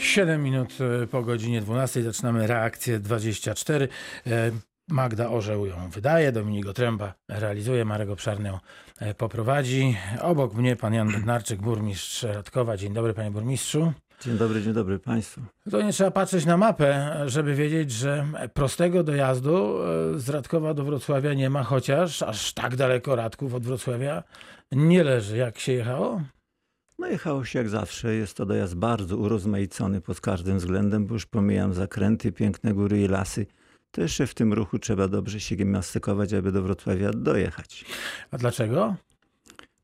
[0.00, 3.88] 7 minut e, po godzinie 12 zaczynamy reakcję 24.
[4.26, 4.50] E,
[4.88, 8.58] Magda Orzeł ją wydaje, Dominik Otręba realizuje, Marek Obszarny ją
[8.98, 9.96] e, poprowadzi.
[10.22, 12.76] Obok mnie pan Jan Bednarczyk, burmistrz Radkowa.
[12.76, 13.92] Dzień dobry panie burmistrzu.
[14.20, 15.40] Dzień dobry, dzień dobry Państwu.
[15.70, 19.78] To nie trzeba patrzeć na mapę, żeby wiedzieć, że prostego dojazdu
[20.16, 24.22] z Radkowa do Wrocławia nie ma, chociaż aż tak daleko Radków od Wrocławia
[24.72, 25.36] nie leży.
[25.36, 26.20] Jak się jechało?
[27.00, 28.14] No jechało się jak zawsze.
[28.14, 33.08] Jest to dojazd bardzo urozmaicony pod każdym względem, bo już pomijam zakręty, piękne góry i
[33.08, 33.46] lasy.
[33.90, 37.84] To jeszcze w tym ruchu trzeba dobrze się gimnastykować, aby do Wrocławia dojechać.
[38.30, 38.96] A dlaczego?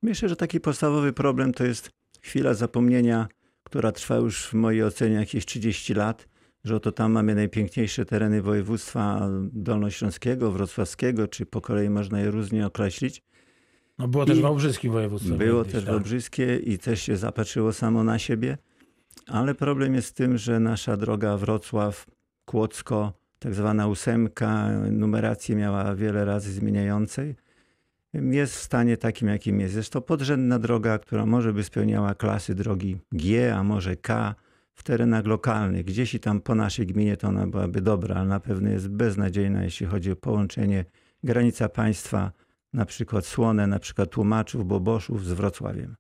[0.03, 1.91] Myślę, że taki podstawowy problem to jest
[2.21, 3.29] chwila zapomnienia,
[3.63, 6.29] która trwa już w mojej ocenie jakieś 30 lat,
[6.65, 12.67] że oto tam mamy najpiękniejsze tereny województwa dolnośląskiego, wrocławskiego, czy po kolei można je różnie
[12.67, 13.23] określić.
[13.99, 15.39] No było I też wałbrzyskim województwem.
[15.39, 15.95] Było też tak.
[15.95, 18.59] wałbrzyskie i też się zapatrzyło samo na siebie,
[19.27, 22.07] ale problem jest w tym, że nasza droga Wrocław,
[22.45, 27.35] Kłodzko, tak zwana ósemka, numerację miała wiele razy zmieniającej,
[28.15, 29.77] jest w stanie takim, jakim jest.
[29.77, 34.35] Jest to podrzędna droga, która może by spełniała klasy drogi G, a może K
[34.73, 35.85] w terenach lokalnych.
[35.85, 39.65] Gdzieś i tam po naszej gminie to ona byłaby dobra, ale na pewno jest beznadziejna,
[39.65, 40.85] jeśli chodzi o połączenie
[41.25, 42.33] granica państwa
[42.73, 45.97] na przykład Słone, na przykład Tłumaczów, Boboszów z Wrocławiem.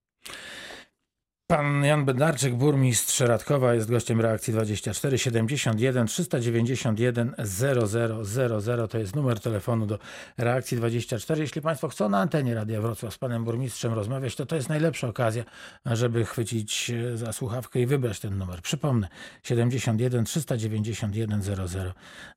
[1.48, 8.88] Pan Jan Bednarczyk, burmistrz Radkowa, jest gościem reakcji 24 71 391 0000.
[8.88, 9.98] To jest numer telefonu do
[10.38, 11.40] reakcji 24.
[11.40, 15.08] Jeśli Państwo chcą na antenie Radia Wrocław z panem burmistrzem rozmawiać, to to jest najlepsza
[15.08, 15.44] okazja,
[15.86, 18.62] żeby chwycić za słuchawkę i wybrać ten numer.
[18.62, 19.08] Przypomnę
[19.42, 21.42] 71 391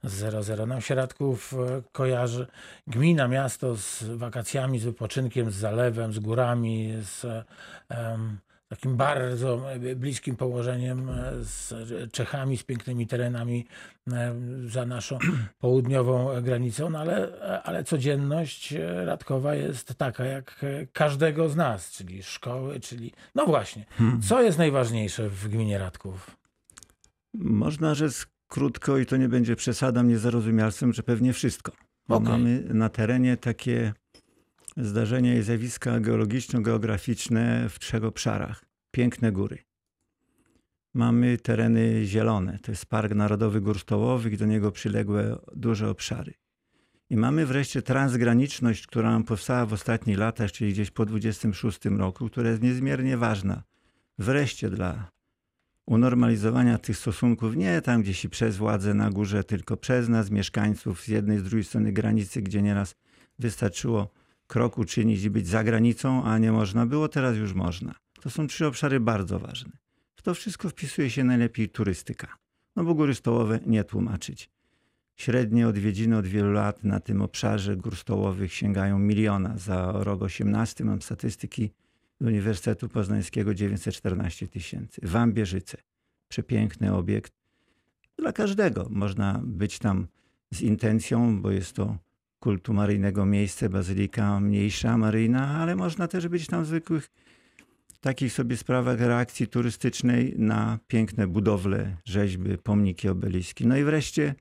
[0.03, 0.65] 0000.
[0.67, 2.47] Nam się Radków e, kojarzy
[2.87, 7.25] gmina, miasto z wakacjami, z wypoczynkiem, z zalewem, z górami, z
[7.89, 8.39] um,
[8.69, 11.73] takim bardzo bliskim położeniem e, z
[12.11, 13.65] Czechami, z pięknymi terenami
[14.11, 15.17] e, za naszą
[15.59, 22.23] południową granicą, no ale, ale codzienność e, Radkowa jest taka jak każdego z nas, czyli
[22.23, 23.85] szkoły, czyli no właśnie.
[23.89, 24.21] Hmm.
[24.21, 26.37] Co jest najważniejsze w gminie Radków?
[27.33, 31.71] Można rzec krótko i to nie będzie przesadą, niezarozumialstwem, że pewnie wszystko.
[32.09, 32.29] Okay.
[32.29, 33.93] Mamy na terenie takie
[34.77, 38.68] zdarzenia i zjawiska geologiczno-geograficzne w trzech obszarach.
[38.91, 39.57] Piękne góry.
[40.93, 46.33] Mamy tereny zielone, to jest Park Narodowy Gór Stołowych, do niego przyległe duże obszary.
[47.09, 52.29] I mamy wreszcie transgraniczność, która nam powstała w ostatnich latach, czyli gdzieś po 26 roku,
[52.29, 53.63] która jest niezmiernie ważna.
[54.17, 55.09] Wreszcie dla
[55.87, 61.01] unormalizowania tych stosunków, nie tam gdzieś i przez władzę na górze, tylko przez nas, mieszkańców
[61.01, 62.95] z jednej, z drugiej strony granicy, gdzie nieraz
[63.39, 64.11] wystarczyło
[64.47, 67.95] krok uczynić i być za granicą, a nie można było, teraz już można.
[68.21, 69.71] To są trzy obszary bardzo ważne.
[70.15, 72.37] W to wszystko wpisuje się najlepiej turystyka.
[72.75, 74.49] No bo góry stołowe nie tłumaczyć.
[75.15, 79.57] Średnie odwiedziny od wielu lat na tym obszarze gór stołowych sięgają miliona.
[79.57, 81.71] Za rok 18 mam statystyki
[82.19, 85.01] z Uniwersytetu Poznańskiego 914 tysięcy.
[85.03, 85.77] Wambierzyce.
[86.27, 87.33] Przepiękny obiekt.
[88.17, 90.07] Dla każdego można być tam
[90.53, 91.97] z intencją, bo jest to
[92.39, 97.09] kultu maryjnego miejsce, bazylika mniejsza maryjna, ale można też być tam w zwykłych
[98.01, 103.67] takich sobie sprawach reakcji turystycznej na piękne budowle, rzeźby, pomniki, obeliski.
[103.67, 104.35] No i wreszcie,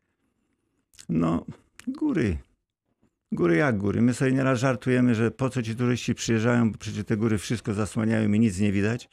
[1.09, 1.45] no,
[1.89, 2.39] góry.
[3.33, 4.03] Góry jak góry.
[4.03, 7.75] My sobie nieraz żartujemy, że po co ci turyści przyjeżdżają, bo przecież te góry wszystko
[7.75, 9.09] zasłaniają i nic nie widać.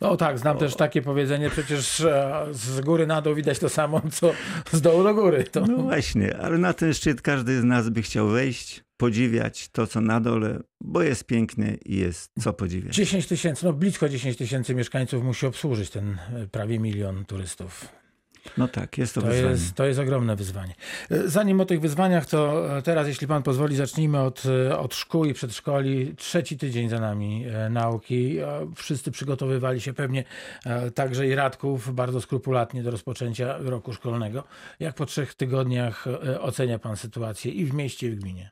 [0.00, 0.60] No tak, znam o...
[0.60, 4.32] też takie powiedzenie, przecież e, z góry na dół widać to samo, co
[4.72, 5.44] z dołu do góry.
[5.44, 5.60] To...
[5.66, 10.00] No właśnie, ale na ten szczyt każdy z nas by chciał wejść, podziwiać to, co
[10.00, 12.94] na dole, bo jest piękny i jest co podziwiać.
[12.94, 17.88] 10 tysięcy, no blisko 10 tysięcy mieszkańców musi obsłużyć ten e, prawie milion turystów.
[18.58, 19.50] No tak, jest to, to wyzwanie.
[19.50, 20.74] Jest, to jest ogromne wyzwanie.
[21.10, 25.24] E, zanim o tych wyzwaniach, to teraz, jeśli pan pozwoli, zacznijmy od, e, od szkół
[25.24, 26.14] i przedszkoli.
[26.16, 28.36] Trzeci tydzień za nami nauki.
[28.76, 30.24] Wszyscy przygotowywali się pewnie,
[30.94, 34.44] także i Radków, bardzo skrupulatnie do rozpoczęcia roku szkolnego.
[34.80, 36.04] Jak po trzech tygodniach
[36.40, 38.50] ocenia pan sytuację i w mieście, i w gminie?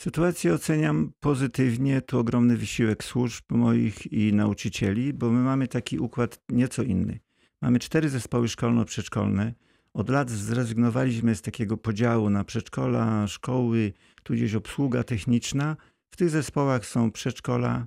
[0.00, 2.02] Sytuację oceniam pozytywnie.
[2.02, 7.20] To ogromny wysiłek służb moich i nauczycieli, bo my mamy taki układ nieco inny.
[7.62, 9.52] Mamy cztery zespoły szkolno-przedszkolne.
[9.94, 13.92] Od lat zrezygnowaliśmy z takiego podziału na przedszkola, szkoły,
[14.22, 15.76] tudzież obsługa techniczna.
[16.10, 17.86] W tych zespołach są przedszkola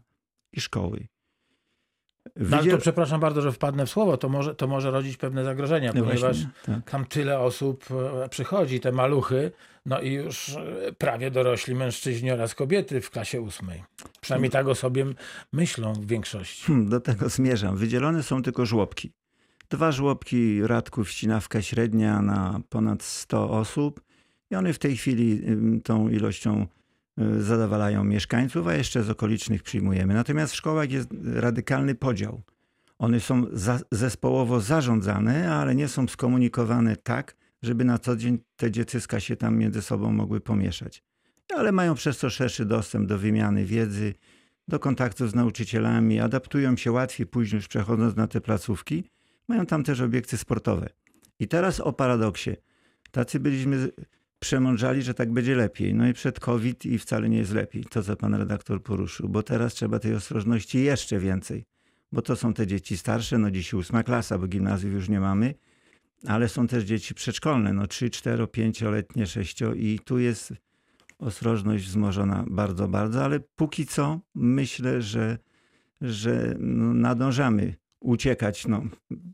[0.51, 1.07] i szkoły.
[2.35, 5.43] No, ale to przepraszam bardzo, że wpadnę w słowo, to może, to może rodzić pewne
[5.43, 6.91] zagrożenia, no ponieważ właśnie, tak.
[6.91, 7.85] tam tyle osób
[8.23, 9.51] e, przychodzi, te maluchy,
[9.85, 13.83] no i już e, prawie dorośli mężczyźni oraz kobiety w klasie ósmej.
[14.21, 15.05] Przynajmniej tak o sobie
[15.53, 16.65] myślą w większości.
[16.65, 17.77] Hmm, do tego zmierzam.
[17.77, 19.11] Wydzielone są tylko żłobki.
[19.69, 24.01] dwa żłobki Radków Ścinawka Średnia na ponad 100 osób
[24.51, 25.41] i one w tej chwili
[25.83, 26.67] tą ilością
[27.39, 30.13] zadowalają mieszkańców, a jeszcze z okolicznych przyjmujemy.
[30.13, 32.41] Natomiast w szkołach jest radykalny podział.
[32.99, 38.71] One są za, zespołowo zarządzane, ale nie są skomunikowane tak, żeby na co dzień te
[38.71, 41.03] dziecka się tam między sobą mogły pomieszać.
[41.55, 44.13] Ale mają przez to szerszy dostęp do wymiany wiedzy,
[44.67, 49.03] do kontaktów z nauczycielami, adaptują się łatwiej później już przechodząc na te placówki.
[49.47, 50.89] Mają tam też obiekty sportowe.
[51.39, 52.51] I teraz o paradoksie.
[53.11, 53.89] Tacy byliśmy
[54.43, 55.93] przemądrzali, że tak będzie lepiej.
[55.93, 59.43] No i przed COVID i wcale nie jest lepiej, to co pan redaktor poruszył, bo
[59.43, 61.65] teraz trzeba tej ostrożności jeszcze więcej.
[62.11, 65.53] Bo to są te dzieci starsze, no dzisiaj ósma klasa, bo gimnazjów już nie mamy,
[66.27, 70.53] ale są też dzieci przedszkolne, no 3, 4, 5-letnie, 6 i tu jest
[71.19, 75.37] ostrożność wzmożona bardzo, bardzo, ale póki co myślę, że,
[76.01, 78.83] że no nadążamy uciekać no,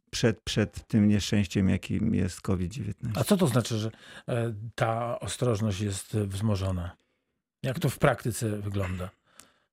[0.10, 2.94] przed, przed tym nieszczęściem, jakim jest COVID-19.
[3.16, 3.92] A co to znaczy, że
[4.28, 6.92] e, ta ostrożność jest wzmożona?
[7.64, 9.10] Jak to w praktyce wygląda?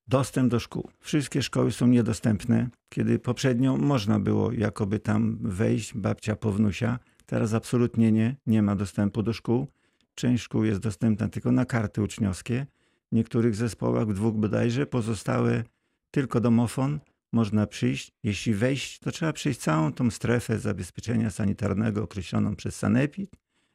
[0.09, 0.91] Dostęp do szkół.
[1.01, 6.99] Wszystkie szkoły są niedostępne, kiedy poprzednio można było jakoby tam wejść, babcia pownusia.
[7.27, 9.67] Teraz absolutnie nie, nie ma dostępu do szkół.
[10.15, 12.67] Część szkół jest dostępna tylko na karty uczniowskie.
[13.13, 15.65] W niektórych zespołach, w dwóch bodajże, pozostałe
[16.11, 17.01] tylko domofon.
[17.33, 18.13] Można przyjść.
[18.23, 23.31] Jeśli wejść, to trzeba przejść całą tą strefę zabezpieczenia sanitarnego określoną przez Sanepid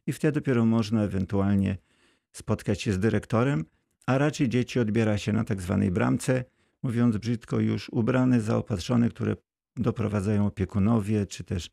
[0.07, 1.77] i wtedy dopiero można ewentualnie
[2.31, 3.65] spotkać się z dyrektorem,
[4.05, 6.43] a raczej dzieci odbiera się na tak zwanej bramce,
[6.83, 9.35] mówiąc brzydko, już ubrane, zaopatrzone, które
[9.75, 11.69] doprowadzają opiekunowie, czy też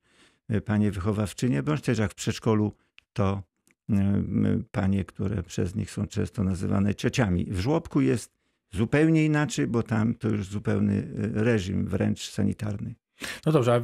[0.49, 2.73] e, panie wychowawczynie, bądź też jak w przedszkolu,
[3.13, 3.43] to
[3.91, 4.23] e,
[4.71, 7.45] panie, które przez nich są często nazywane ciociami.
[7.45, 8.38] W żłobku jest
[8.71, 12.95] zupełnie inaczej, bo tam to już zupełny e, reżim, wręcz sanitarny.
[13.47, 13.81] No dobrze, a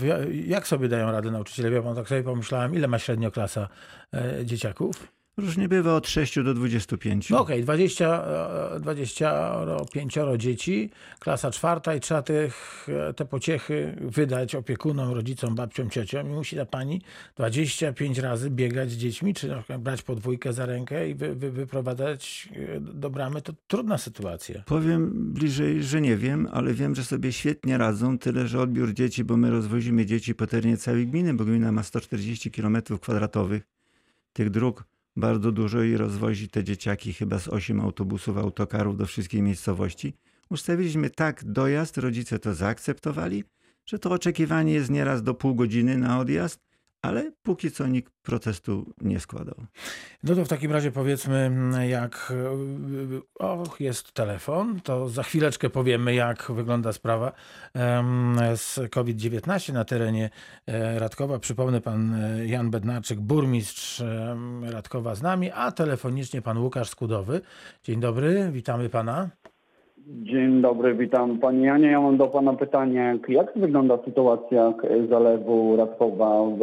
[0.46, 1.70] jak sobie dają radę nauczyciele?
[1.70, 3.68] Ja tak sobie pomyślałem, ile ma średnio klasa
[4.14, 5.12] e, dzieciaków?
[5.36, 7.30] Różnie bywa od 6 do 25.
[7.30, 8.24] No okej, okay, 20,
[8.80, 12.86] 25 dzieci, klasa czwarta i trzeba tych,
[13.16, 17.00] te pociechy wydać opiekunom, rodzicom, babciom, ciociom i musi ta pani
[17.36, 21.50] 25 razy biegać z dziećmi, czy na przykład brać podwójkę za rękę i wy, wy,
[21.50, 22.48] wyprowadzać
[22.80, 23.42] do bramy.
[23.42, 24.62] To trudna sytuacja.
[24.66, 29.24] Powiem bliżej, że nie wiem, ale wiem, że sobie świetnie radzą, tyle że odbiór dzieci,
[29.24, 33.62] bo my rozwozimy dzieci po terenie całej gminy, bo gmina ma 140 km kwadratowych
[34.32, 34.84] tych dróg
[35.16, 40.14] bardzo dużo i rozwozi te dzieciaki chyba z 8 autobusów, autokarów do wszystkich miejscowości.
[40.50, 43.44] Ustawiliśmy tak dojazd, rodzice to zaakceptowali,
[43.86, 46.60] że to oczekiwanie jest nieraz do pół godziny na odjazd,
[47.04, 49.54] ale póki co nikt protestu nie składał.
[50.22, 51.50] No to w takim razie powiedzmy,
[51.88, 52.32] jak
[53.38, 57.32] och, jest telefon, to za chwileczkę powiemy, jak wygląda sprawa
[58.56, 60.30] z COVID-19 na terenie
[60.66, 61.38] e, Radkowa.
[61.38, 64.02] Przypomnę, pan e, Jan Bednarczyk, burmistrz
[64.62, 67.40] Radkowa z nami, a telefonicznie pan Łukasz Skudowy.
[67.82, 69.30] Dzień dobry, witamy pana.
[70.06, 71.90] Dzień dobry, witam Panie Janie.
[71.90, 74.74] Ja mam do Pana pytanie, jak wygląda sytuacja
[75.10, 76.58] zalewu Radkowa w,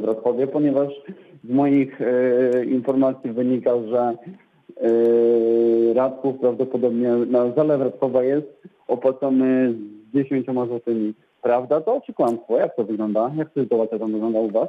[0.00, 0.88] w Radkowie, ponieważ
[1.44, 9.74] z moich e, informacji wynika, że e, Radków prawdopodobnie na zalew Radkowa jest opłacony
[10.12, 11.14] z 10 złotymi.
[11.42, 12.58] Prawda to czy kłamstwo?
[12.58, 13.30] Jak to wygląda?
[13.36, 14.68] Jak sytuacja tam wygląda u Was?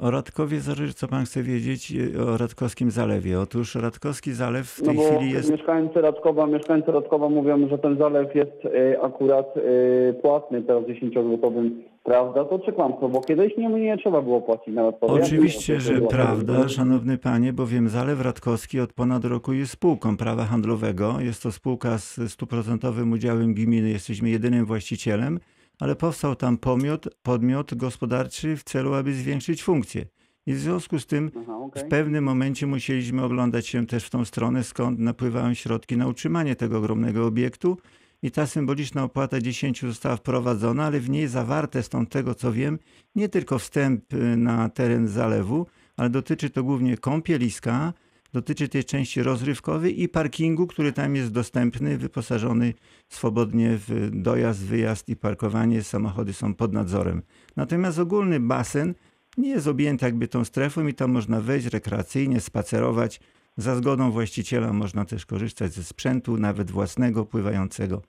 [0.00, 1.92] O Radkowie zależy, co pan chce wiedzieć
[2.26, 3.40] o Radkowskim Zalewie.
[3.40, 5.50] Otóż Radkowski Zalew w tej no bo chwili jest...
[5.50, 11.70] Mieszkańcy Radkowa, mieszkańcy Radkowa mówią, że ten zalew jest y, akurat y, płatny teraz 10-złotowym.
[12.04, 13.08] Prawda to czy kłamstwo?
[13.08, 15.22] Bo kiedyś nie, nie trzeba było płacić na Radkowie.
[15.22, 21.14] Oczywiście, że prawda, szanowny panie, bowiem Zalew Radkowski od ponad roku jest spółką prawa handlowego.
[21.20, 23.88] Jest to spółka z stuprocentowym udziałem gminy.
[23.88, 25.40] Jesteśmy jedynym właścicielem
[25.78, 30.06] ale powstał tam pomiot, podmiot gospodarczy w celu, aby zwiększyć funkcję.
[30.46, 31.84] I w związku z tym Aha, okay.
[31.84, 36.56] w pewnym momencie musieliśmy oglądać się też w tą stronę, skąd napływają środki na utrzymanie
[36.56, 37.78] tego ogromnego obiektu.
[38.22, 42.78] I ta symboliczna opłata 10 została wprowadzona, ale w niej zawarte są tego, co wiem,
[43.14, 45.66] nie tylko wstęp y, na teren zalewu,
[45.96, 47.92] ale dotyczy to głównie kąpieliska,
[48.32, 52.74] dotyczy tej części rozrywkowej i parkingu, który tam jest dostępny, wyposażony
[53.08, 55.82] swobodnie w dojazd, wyjazd i parkowanie.
[55.82, 57.22] Samochody są pod nadzorem.
[57.56, 58.94] Natomiast ogólny basen
[59.36, 63.20] nie jest objęty jakby tą strefą i tam można wejść rekreacyjnie, spacerować.
[63.56, 68.02] Za zgodą właściciela można też korzystać ze sprzętu, nawet własnego, pływającego.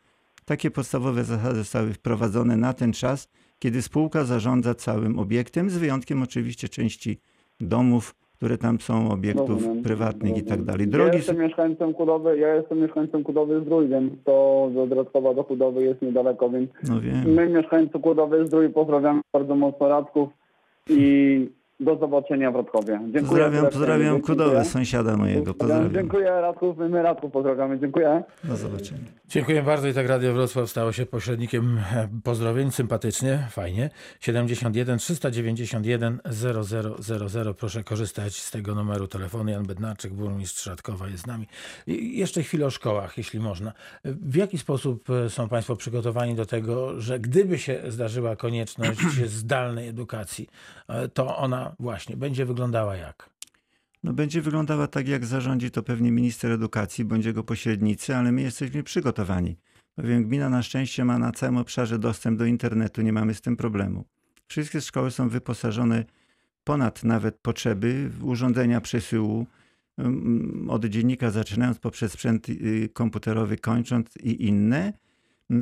[0.45, 3.27] Takie podstawowe zasady zostały wprowadzone na ten czas,
[3.59, 7.19] kiedy spółka zarządza całym obiektem, z wyjątkiem oczywiście części
[7.59, 10.65] domów, które tam są, obiektów Rozumiem, prywatnych i tak rozumiem.
[10.65, 10.85] dalej.
[10.85, 15.43] Ja Drogi jestem mieszkańcem Kudowy, ja jestem mieszkańcem Kudowy Zdrój, więc to do Drodkowa do
[15.43, 17.33] Kudowy jest niedaleko, więc no wiem.
[17.33, 20.29] my mieszkańcy Kudowy Zdrój pozdrawiamy bardzo mocno Radków
[20.89, 22.99] i do zobaczenia w Radkowie.
[23.03, 23.21] Dziękuję.
[23.21, 24.21] Pozdrawiam, pozdrawiam.
[24.21, 25.53] Kudowę, sąsiada mojego.
[25.53, 25.93] Pozdrawiam.
[25.93, 27.79] Dziękuję Radków, my Radków pozdrawiamy.
[27.79, 28.23] Dziękuję.
[28.43, 28.99] Do zobaczenia.
[29.27, 33.89] Dziękuję bardzo i tak Radio Wrocław stało się pośrednikiem e, pozdrowień, sympatycznie, fajnie.
[34.19, 37.53] 71 391 0000.
[37.53, 39.49] Proszę korzystać z tego numeru telefonu.
[39.49, 41.47] Jan Bednarczyk, burmistrz Rzadkowa jest z nami.
[41.87, 43.73] I jeszcze chwilę o szkołach, jeśli można.
[44.05, 48.99] W jaki sposób e, są Państwo przygotowani do tego, że gdyby się zdarzyła konieczność
[49.41, 50.49] zdalnej edukacji,
[50.87, 53.29] e, to ona właśnie będzie wyglądała jak?
[54.03, 58.41] No będzie wyglądała tak, jak zarządzi to pewnie minister edukacji, bądź jego pośrednicy, ale my
[58.41, 59.57] jesteśmy przygotowani.
[59.97, 63.57] Bowiem gmina na szczęście ma na całym obszarze dostęp do internetu, nie mamy z tym
[63.57, 64.05] problemu.
[64.47, 66.05] Wszystkie szkoły są wyposażone
[66.63, 69.47] ponad nawet potrzeby w urządzenia przesyłu,
[69.99, 74.93] ym, od dziennika zaczynając poprzez sprzęt y, komputerowy kończąc i inne.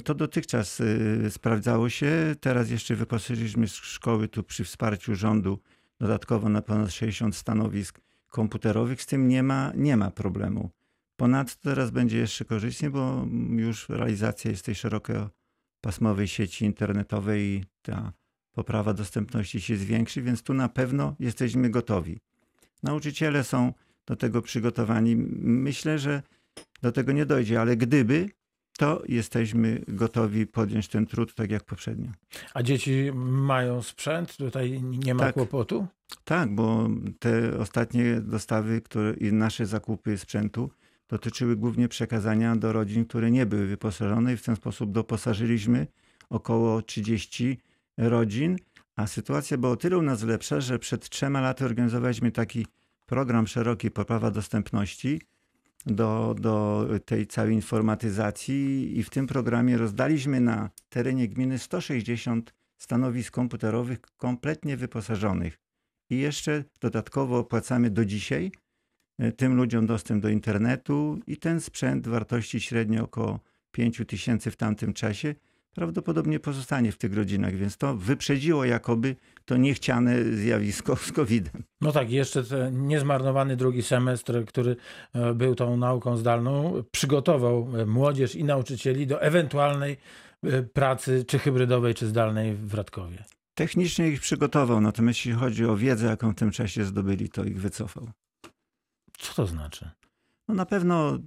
[0.04, 2.36] To dotychczas y, sprawdzało się.
[2.40, 5.60] Teraz jeszcze wyposażyliśmy szkoły tu przy wsparciu rządu
[6.00, 9.02] dodatkowo na ponad 60 stanowisk komputerowych.
[9.02, 10.70] Z tym nie ma, nie ma problemu.
[11.16, 18.14] Ponadto teraz będzie jeszcze korzystnie, bo już realizacja jest tej szerokopasmowej sieci internetowej i ta
[18.52, 22.20] poprawa dostępności się zwiększy, więc tu na pewno jesteśmy gotowi.
[22.84, 23.74] Nauczyciele są
[24.06, 25.16] do tego przygotowani.
[25.40, 26.22] Myślę, że
[26.82, 28.30] do tego nie dojdzie, ale gdyby,
[28.78, 32.12] to jesteśmy gotowi podjąć ten trud tak jak poprzednio.
[32.54, 34.38] A dzieci mają sprzęt?
[34.38, 35.34] Tutaj nie ma Tak.
[35.34, 35.88] kłopotu?
[36.24, 40.70] Tak, bo te ostatnie dostawy które, i nasze zakupy sprzętu
[41.10, 45.88] dotyczyły głównie przekazania do rodzin, które nie były wyposażone i w ten sposób doposażyliśmy
[46.30, 47.58] około 30
[47.98, 48.58] rodzin,
[48.96, 52.66] a sytuacja była o tyle u nas lepsza, że przed trzema laty organizowaliśmy taki
[53.06, 55.22] program szeroki Poprawa Dostępności
[55.88, 63.34] do, do tej całej informatyzacji i w tym programie rozdaliśmy na terenie gminy 160 stanowisk
[63.34, 65.60] komputerowych kompletnie wyposażonych.
[66.10, 68.52] I jeszcze dodatkowo opłacamy do dzisiaj
[69.20, 73.40] e, tym ludziom dostęp do internetu i ten sprzęt wartości średnio około
[73.72, 75.36] 5 tysięcy w tamtym czasie
[75.78, 79.16] prawdopodobnie pozostanie w tych rodzinach, więc to wyprzedziło jakoby
[79.46, 81.64] to niechciane zjawisko z COVID-em.
[81.82, 84.76] No tak, jeszcze ten niezmarnowany drugi semestr, który
[85.14, 89.98] e, był tą nauką zdalną, przygotował e, młodzież i nauczycieli do ewentualnej
[90.44, 93.24] e, pracy, czy hybrydowej, czy zdalnej w Radkowie.
[93.54, 97.62] Technicznie ich przygotował, natomiast jeśli chodzi o wiedzę, jaką w tym czasie zdobyli, to ich
[97.62, 98.10] wycofał.
[99.18, 99.90] Co to znaczy?
[100.48, 101.20] No na pewno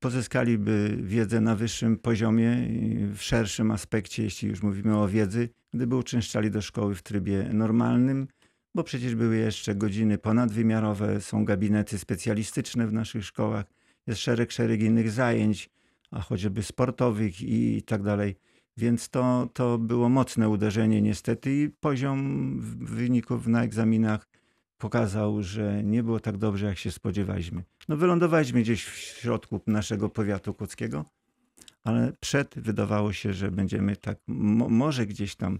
[0.00, 2.68] pozyskaliby wiedzę na wyższym poziomie,
[3.14, 8.28] w szerszym aspekcie, jeśli już mówimy o wiedzy, gdyby uczęszczali do szkoły w trybie normalnym,
[8.74, 13.64] bo przecież były jeszcze godziny ponadwymiarowe, są gabinety specjalistyczne w naszych szkołach,
[14.06, 15.70] jest szereg, szereg innych zajęć,
[16.10, 18.36] a choćby sportowych i tak dalej.
[18.76, 24.29] Więc to, to było mocne uderzenie niestety i poziom wyników na egzaminach
[24.80, 27.62] pokazał, że nie było tak dobrze, jak się spodziewaliśmy.
[27.88, 31.04] No wylądowaliśmy gdzieś w środku naszego powiatu kłodzkiego,
[31.84, 35.58] ale przed wydawało się, że będziemy tak mo- może gdzieś tam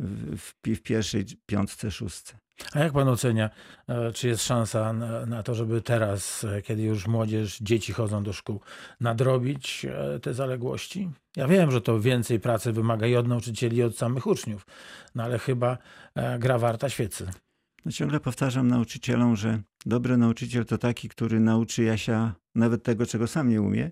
[0.00, 2.38] w, w, pi- w pierwszej piątce, szóstce.
[2.72, 3.50] A jak pan ocenia,
[3.88, 8.22] e, czy jest szansa na, na to, żeby teraz, e, kiedy już młodzież, dzieci chodzą
[8.22, 8.60] do szkół,
[9.00, 11.10] nadrobić e, te zaległości?
[11.36, 14.66] Ja wiem, że to więcej pracy wymaga i od nauczycieli, i od samych uczniów,
[15.14, 15.78] no ale chyba
[16.38, 17.26] gra warta świecy.
[17.86, 23.26] No ciągle powtarzam nauczycielom, że dobry nauczyciel to taki, który nauczy Jasia nawet tego, czego
[23.26, 23.90] sam nie umie.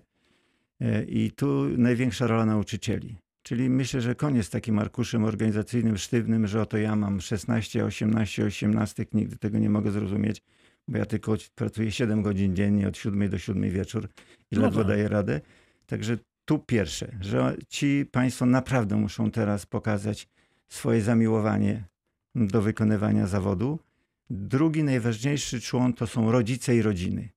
[0.81, 3.17] E, I tu największa rola nauczycieli.
[3.43, 9.05] Czyli myślę, że koniec takim arkuszem organizacyjnym sztywnym, że oto ja mam 16, 18, 18,
[9.13, 10.41] nigdy tego nie mogę zrozumieć,
[10.87, 14.09] bo ja tylko pracuję 7 godzin dziennie od 7 do 7 wieczór
[14.51, 14.87] i No ledwo tak.
[14.87, 15.41] daję radę.
[15.85, 20.27] Także tu pierwsze, że ci państwo naprawdę muszą teraz pokazać
[20.67, 21.83] swoje zamiłowanie
[22.35, 23.79] do wykonywania zawodu.
[24.29, 27.29] Drugi najważniejszy człon to są rodzice i rodziny.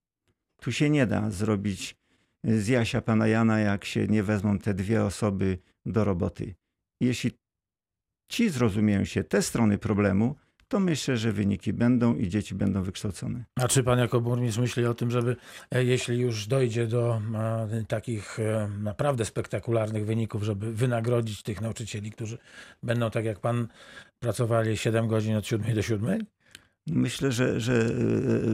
[0.60, 1.96] Tu się nie da zrobić
[2.44, 6.54] z Jasia pana Jana, jak się nie wezmą te dwie osoby do roboty.
[7.00, 7.30] Jeśli
[8.28, 10.34] ci zrozumieją się te strony problemu,
[10.68, 13.44] to myślę, że wyniki będą i dzieci będą wykształcone.
[13.56, 15.36] A czy pan jako burmistrz myśli o tym, żeby
[15.70, 17.20] e, jeśli już dojdzie do
[17.70, 22.38] e, takich e, naprawdę spektakularnych wyników, żeby wynagrodzić tych nauczycieli, którzy
[22.82, 23.68] będą tak jak pan
[24.20, 26.26] pracowali 7 godzin od 7 do 7?
[26.92, 27.88] Myślę, że, że e,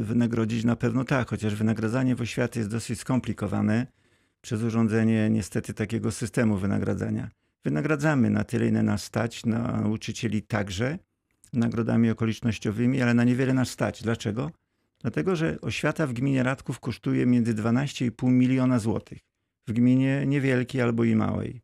[0.00, 3.86] wynagrodzić na pewno tak, chociaż wynagradzanie w oświacie jest dosyć skomplikowane
[4.40, 7.30] przez urządzenie niestety takiego systemu wynagradzania.
[7.64, 10.98] Wynagradzamy na tyle, ile nas stać, nauczycieli także,
[11.52, 14.02] nagrodami okolicznościowymi, ale na niewiele nas stać.
[14.02, 14.50] Dlaczego?
[15.00, 19.18] Dlatego, że oświata w gminie Radków kosztuje między 12,5 miliona złotych.
[19.66, 21.60] W gminie niewielkiej albo i małej.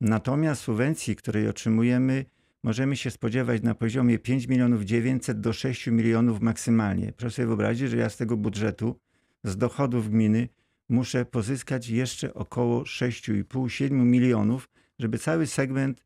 [0.00, 2.24] Natomiast subwencji, której otrzymujemy,
[2.62, 7.12] możemy się spodziewać na poziomie 5 milionów 900 do 6 milionów maksymalnie.
[7.16, 9.00] Proszę sobie wyobrazić, że ja z tego budżetu,
[9.44, 10.48] z dochodów gminy,
[10.88, 16.04] muszę pozyskać jeszcze około 6,5-7 milionów, żeby cały segment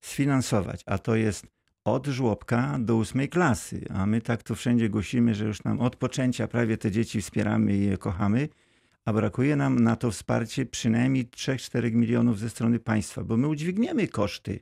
[0.00, 0.82] sfinansować.
[0.86, 1.46] A to jest
[1.84, 3.84] od żłobka do ósmej klasy.
[3.94, 7.76] A my tak tu wszędzie głosimy, że już nam od poczęcia prawie te dzieci wspieramy
[7.76, 8.48] i je kochamy,
[9.04, 14.08] a brakuje nam na to wsparcie przynajmniej 3-4 milionów ze strony państwa, bo my udźwigniemy
[14.08, 14.60] koszty,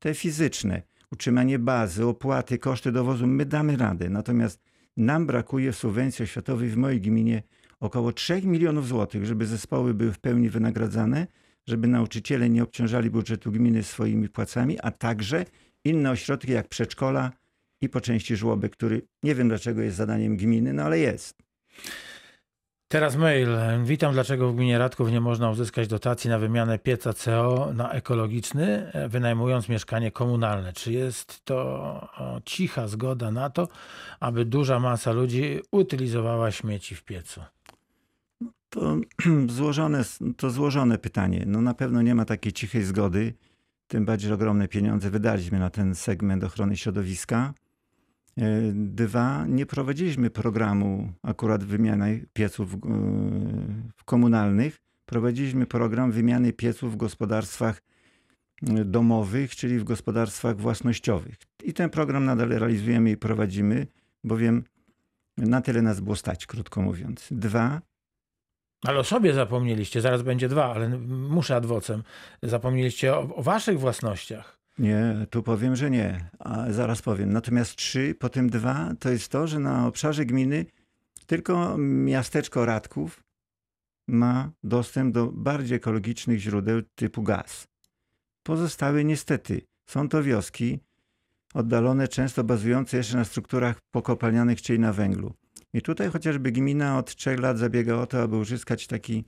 [0.00, 4.08] te fizyczne, utrzymanie bazy, opłaty, koszty dowozu, my damy radę.
[4.08, 4.60] Natomiast
[4.96, 7.42] nam brakuje w subwencji oświatowej w mojej gminie
[7.80, 11.26] około 3 milionów złotych, żeby zespoły były w pełni wynagradzane,
[11.66, 15.44] żeby nauczyciele nie obciążali budżetu gminy swoimi płacami, a także
[15.84, 17.32] inne ośrodki jak przedszkola
[17.80, 21.42] i po części żłobek, który nie wiem dlaczego jest zadaniem gminy, no ale jest.
[22.92, 23.48] Teraz mail.
[23.84, 24.12] Witam.
[24.12, 29.08] Dlaczego w gminie Radków nie można uzyskać dotacji na wymianę pieca CO na ekologiczny, e,
[29.08, 30.72] wynajmując mieszkanie komunalne?
[30.72, 32.08] Czy jest to
[32.44, 33.68] cicha zgoda na to,
[34.20, 37.40] aby duża masa ludzi utylizowała śmieci w piecu?
[38.70, 38.96] To
[39.56, 40.04] złożone,
[40.36, 41.44] to złożone pytanie.
[41.46, 43.34] No na pewno nie ma takiej cichej zgody.
[43.88, 47.54] Tym bardziej ogromne pieniądze wydaliśmy na ten segment ochrony środowiska.
[48.38, 52.78] E, Dwa, nie prowadziliśmy programu akurat wymiany pieców e,
[54.04, 54.78] komunalnych.
[55.06, 57.82] Prowadziliśmy program wymiany pieców w gospodarstwach
[58.62, 61.34] e, domowych, czyli w gospodarstwach własnościowych.
[61.64, 63.86] I ten program nadal realizujemy i prowadzimy,
[64.24, 64.64] bowiem
[65.36, 67.28] na tyle nas było stać, krótko mówiąc.
[67.30, 67.80] Dwa,
[68.84, 72.02] Ale o sobie zapomnieliście, zaraz będzie dwa, ale muszę adwocem.
[72.42, 74.59] Zapomnieliście o, o waszych własnościach.
[74.80, 77.32] Nie, tu powiem, że nie, a zaraz powiem.
[77.32, 80.66] Natomiast trzy, potem dwa, to jest to, że na obszarze gminy
[81.26, 83.24] tylko miasteczko Radków
[84.08, 87.66] ma dostęp do bardziej ekologicznych źródeł typu gaz.
[88.42, 90.80] Pozostałe niestety są to wioski
[91.54, 95.34] oddalone, często bazujące jeszcze na strukturach pokopalnianych, czyli na węglu.
[95.72, 99.24] I tutaj chociażby gmina od trzech lat zabiega o to, aby uzyskać taki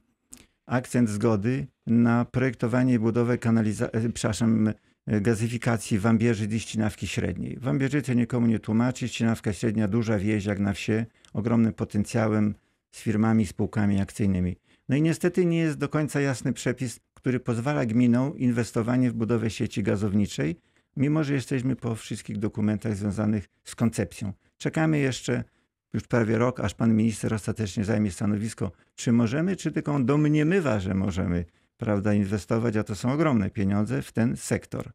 [0.66, 4.72] akcent zgody na projektowanie i budowę kanalizacji, przepraszam,
[5.06, 7.58] gazyfikacji Wambierzy i Ścinawki Średniej.
[7.60, 12.54] Wambierzyce nikomu nie tłumaczy, Ścinawka Średnia duża wieś jak na wsie, ogromnym potencjałem
[12.90, 14.56] z firmami, spółkami akcyjnymi.
[14.88, 19.50] No i niestety nie jest do końca jasny przepis, który pozwala gminom inwestowanie w budowę
[19.50, 20.56] sieci gazowniczej,
[20.96, 24.32] mimo że jesteśmy po wszystkich dokumentach związanych z koncepcją.
[24.56, 25.44] Czekamy jeszcze
[25.92, 30.94] już prawie rok, aż pan minister ostatecznie zajmie stanowisko, czy możemy, czy tylko domniemywa, że
[30.94, 31.44] możemy
[31.82, 34.90] prawda, inwestować, a to są ogromne pieniądze w ten sektor.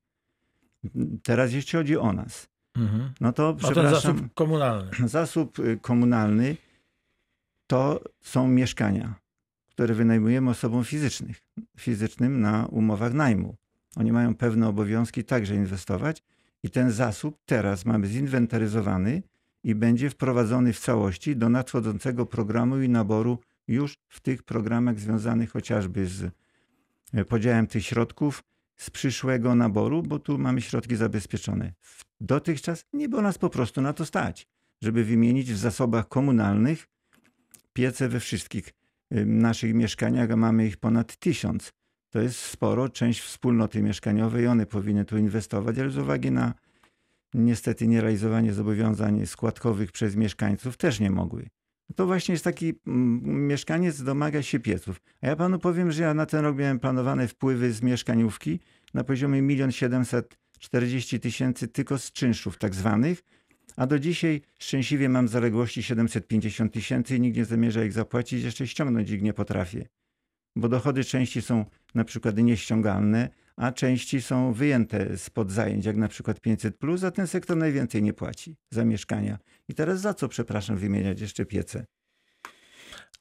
[1.24, 2.48] Teraz jeśli chodzi o nas,
[2.78, 3.14] Mhm.
[3.22, 4.92] no to O ten przepraszam, zasób komunalny.
[5.20, 6.58] zasób y, komunalny
[7.68, 9.16] to są mieszkania,
[9.70, 11.42] które wynajmujemy osobom fizycznych,
[11.78, 13.56] fizycznym na umowach najmu.
[13.96, 16.24] Oni mają pewne obowiązki także inwestować
[16.64, 19.24] i ten zasób teraz mamy zinwentaryzowany
[19.64, 25.52] i będzie wprowadzony w całości do nadchodzącego programu i naboru już w tych programach związanych
[25.52, 26.32] chociażby z
[27.28, 28.44] podziałem tych środków
[28.78, 31.74] z przyszłego naboru, bo tu mamy środki zabezpieczone.
[32.20, 34.48] Dotychczas nie było nas po prostu na to stać,
[34.82, 36.88] żeby wymienić w zasobach komunalnych
[37.74, 38.74] piece we wszystkich
[39.14, 41.74] y, naszych mieszkaniach, a mamy ich ponad tysiąc.
[42.10, 46.54] To jest sporo, część wspólnoty mieszkaniowej, one powinny tu inwestować, ale z uwagi na
[47.34, 51.50] niestety nierealizowanie zobowiązań składkowych przez mieszkańców też nie mogły.
[51.96, 55.02] To właśnie jest taki mm, mieszkaniec domaga się pieców.
[55.22, 58.60] A ja panu powiem, że ja na ten rok miałem planowane wpływy z mieszkaniówki
[58.94, 63.24] na poziomie 1 740 tysięcy tylko z czynszów tak zwanych,
[63.76, 68.68] a do dzisiaj szczęśliwie mam zaległości 750 tysięcy i nikt nie zamierza ich zapłacić, jeszcze
[68.68, 69.88] ściągnąć ich nie potrafię.
[70.56, 76.08] Bo dochody części są na przykład nieściągalne, a części są wyjęte spod zajęć, jak na
[76.08, 79.38] przykład 500, a ten sektor najwięcej nie płaci za mieszkania.
[79.68, 81.86] I teraz za co, przepraszam, wymieniać jeszcze piece?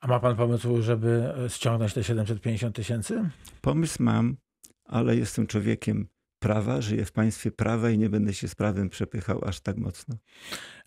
[0.01, 3.31] A ma pan pomysł, żeby ściągnąć te 750 tysięcy?
[3.61, 4.37] Pomysł mam,
[4.85, 6.09] ale jestem człowiekiem
[6.46, 10.16] prawa, żyję w państwie prawa i nie będę się z prawem przepychał aż tak mocno.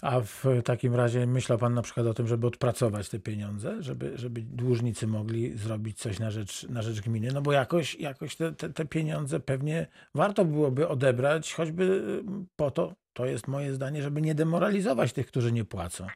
[0.01, 4.17] A w takim razie myślał pan na przykład o tym, żeby odpracować te pieniądze, żeby,
[4.17, 7.31] żeby dłużnicy mogli zrobić coś na rzecz, na rzecz gminy?
[7.33, 12.23] No bo jakoś, jakoś te, te, te pieniądze pewnie warto byłoby odebrać, choćby y,
[12.55, 16.07] po to, to jest moje zdanie, żeby nie demoralizować tych, którzy nie płacą.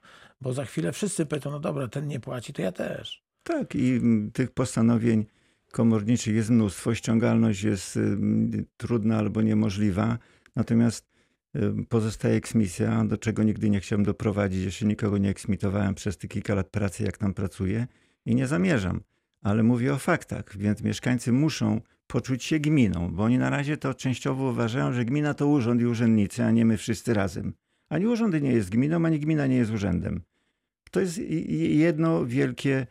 [0.41, 3.23] Bo za chwilę wszyscy pytają, no dobra, ten nie płaci, to ja też.
[3.43, 5.25] Tak, i mm, tych postanowień
[5.73, 6.95] komorniczych jest mnóstwo.
[6.95, 10.17] Ściągalność jest ym, trudna albo niemożliwa.
[10.55, 11.09] Natomiast
[11.55, 14.63] y, pozostaje eksmisja, do czego nigdy nie chciałem doprowadzić.
[14.63, 17.88] Jeszcze nikogo nie eksmitowałem przez te kilka lat pracy, jak tam pracuję
[18.25, 19.01] i nie zamierzam.
[19.41, 23.93] Ale mówię o faktach, więc mieszkańcy muszą poczuć się gminą, bo oni na razie to
[23.93, 27.53] częściowo uważają, że gmina to urząd i urzędnicy, a nie my wszyscy razem.
[27.89, 30.21] Ani urząd nie jest gminą, ani gmina nie jest urzędem.
[30.91, 31.17] To jest
[31.59, 32.88] jedno wielkie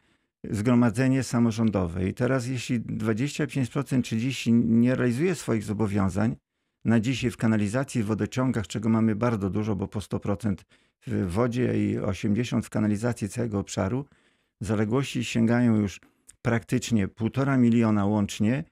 [0.51, 2.09] zgromadzenie samorządowe.
[2.09, 6.37] I teraz jeśli 25%, 30% nie realizuje swoich zobowiązań,
[6.85, 10.55] na dzisiaj w kanalizacji, w wodociągach, czego mamy bardzo dużo, bo po 100%
[11.07, 14.05] w wodzie i 80% w kanalizacji całego obszaru,
[14.61, 16.01] zaległości sięgają już
[16.43, 18.65] praktycznie półtora miliona łącznie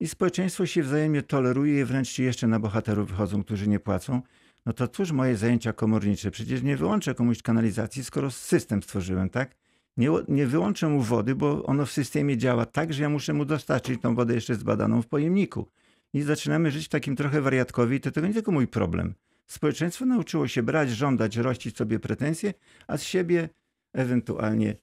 [0.00, 4.22] i społeczeństwo się wzajemnie toleruje i wręcz jeszcze na bohaterów wychodzą, którzy nie płacą.
[4.66, 6.30] No to cóż moje zajęcia komornicze?
[6.30, 9.56] Przecież nie wyłączę komuś kanalizacji, skoro system stworzyłem, tak?
[9.98, 13.44] Nie, nie wyłączę mu wody, bo ono w systemie działa tak, że ja muszę mu
[13.44, 15.68] dostarczyć tą wodę jeszcze zbadaną w pojemniku.
[16.12, 19.14] I zaczynamy żyć w takim trochę wariatkowi, i to, to nie tylko mój problem.
[19.46, 22.54] Społeczeństwo nauczyło się brać, żądać, rościć sobie pretensje,
[22.86, 23.48] a z siebie
[23.92, 24.76] ewentualnie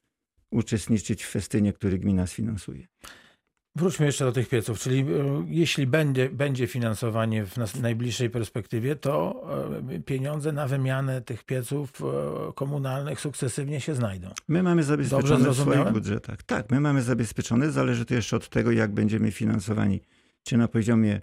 [0.50, 2.86] uczestniczyć w festynie, który gmina sfinansuje.
[3.76, 5.04] Wróćmy jeszcze do tych pieców, czyli e,
[5.48, 9.42] jeśli będzie, będzie finansowanie w najbliższej perspektywie, to
[9.90, 14.30] e, pieniądze na wymianę tych pieców e, komunalnych sukcesywnie się znajdą.
[14.48, 16.42] My mamy zabezpieczone w swoich budżetach.
[16.42, 20.00] Tak, my mamy zabezpieczone, zależy to jeszcze od tego, jak będziemy finansowani.
[20.42, 21.20] Czy na poziomie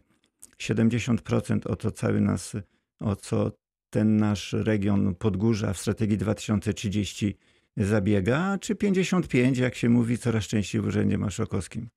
[0.62, 2.56] 70% o to cały nas,
[3.00, 3.52] o co
[3.90, 7.38] ten nasz region Podgórza w strategii 2030
[7.78, 11.90] zabiega, czy 55, jak się mówi coraz częściej w Urzędzie Marszałkowskim.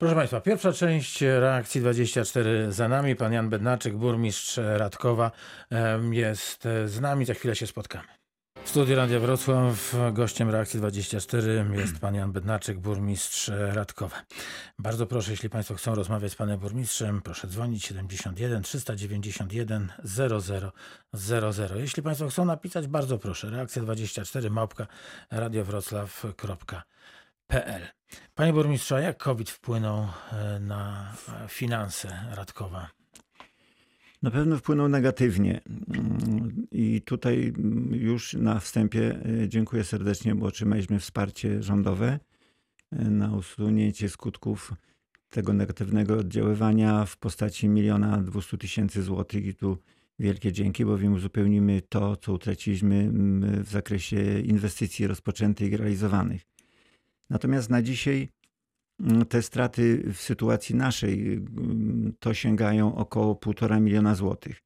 [0.00, 3.16] Proszę Państwa, pierwsza część reakcji 24 za nami.
[3.16, 5.30] Pan Jan Bednaczyk, burmistrz Radkowa
[6.10, 7.24] jest z nami.
[7.24, 8.08] Za chwilę się spotkamy.
[8.64, 14.22] W studiu Radia Wrocław gościem reakcji 24 jest pan Jan Bednaczyk, burmistrz Radkowa.
[14.78, 20.40] Bardzo proszę, jeśli Państwo chcą rozmawiać z panem burmistrzem, proszę dzwonić 71 391 00
[21.12, 21.78] 00.
[21.78, 23.50] Jeśli Państwo chcą napisać, bardzo proszę.
[23.50, 24.86] Reakcja 24 małpka
[25.30, 26.82] radiowroclaw.pl
[27.46, 27.99] PL.
[28.34, 31.12] Panie burmistrzu, jak COVID wpłynął e, na
[31.48, 32.90] finanse Radkowa?
[34.22, 35.60] Na pewno wpłynął negatywnie.
[35.94, 37.52] Mm, I tutaj
[37.90, 42.18] już na wstępie e, dziękuję serdecznie, bo otrzymaliśmy wsparcie rządowe
[42.92, 44.72] e, na usunięcie skutków
[45.28, 49.46] tego negatywnego oddziaływania w postaci miliona dwustu tysięcy złotych.
[49.46, 49.78] I tu
[50.18, 53.10] wielkie dzięki, bowiem uzupełnimy to, co utraciliśmy
[53.62, 56.49] w zakresie inwestycji rozpoczętych i realizowanych.
[57.30, 58.28] Natomiast na dzisiaj
[59.00, 64.62] mm, te straty w sytuacji naszej mm, to sięgają około 1,5 miliona złotych.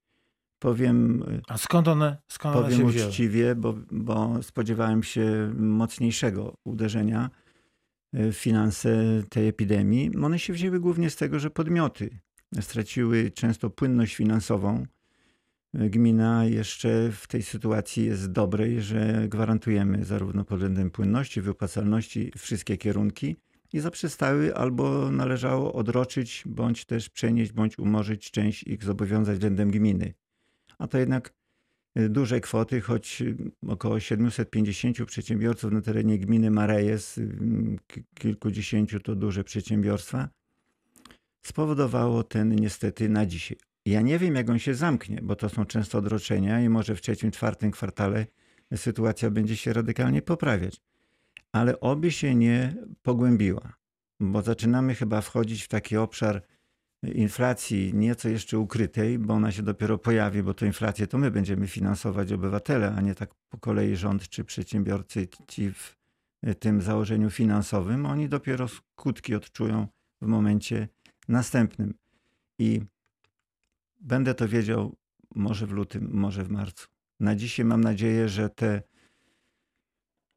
[0.59, 7.31] Powiem, A skąd one, skąd powiem one się uczciwie, bo, bo spodziewałem się mocniejszego uderzenia
[8.12, 10.16] w finanse tej epidemii.
[10.16, 12.18] One się wzięły głównie z tego, że podmioty
[12.61, 14.87] straciły często płynność finansową,
[15.74, 22.76] gmina jeszcze w tej sytuacji jest dobrej, że gwarantujemy zarówno pod względem płynności, wypłacalności wszystkie
[22.76, 23.37] kierunki
[23.72, 30.14] i zaprzestały albo należało odroczyć, bądź też przenieść, bądź umorzyć część ich zobowiązań względem gminy.
[30.78, 31.34] A to jednak
[31.98, 37.78] y, duże kwoty, choć y, około 750 przedsiębiorców na terenie gminy Marejes, y,
[38.14, 40.28] kilkudziesięciu to duże przedsiębiorstwa,
[41.42, 45.64] spowodowało ten niestety na dzisiaj ja nie wiem, jak on się zamknie, bo to są
[45.64, 48.27] często odroczenia i może w trzecim, czwartym kwartale
[48.77, 50.81] sytuacja będzie się radykalnie poprawiać.
[51.53, 53.73] Ale oby się nie pogłębiła,
[54.20, 56.42] bo zaczynamy chyba wchodzić w taki obszar
[57.03, 61.66] inflacji nieco jeszcze ukrytej, bo ona się dopiero pojawi, bo to inflację to my będziemy
[61.66, 65.97] finansować obywatele, a nie tak po kolei rząd czy przedsiębiorcy ci w
[66.59, 68.07] tym założeniu finansowym.
[68.07, 69.88] Oni dopiero skutki odczują
[70.23, 70.88] w momencie
[71.29, 71.94] następnym.
[72.59, 72.81] I
[74.04, 74.96] Będę to wiedział
[75.34, 76.88] może w lutym, może w marcu.
[77.20, 78.82] Na dzisiaj mam nadzieję, że te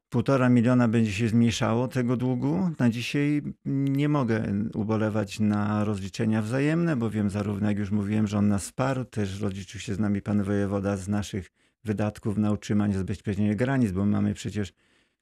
[0.08, 2.70] półtora miliona będzie się zmniejszało tego długu.
[2.78, 4.42] Na dzisiaj nie mogę
[4.74, 9.40] ubolewać na rozliczenia wzajemne, bo wiem zarówno, jak już mówiłem, że on nas wsparł, też
[9.40, 11.50] rozliczył się z nami pan wojewoda z naszych
[11.84, 14.72] wydatków na utrzymanie zabezpieczenia granic, bo mamy przecież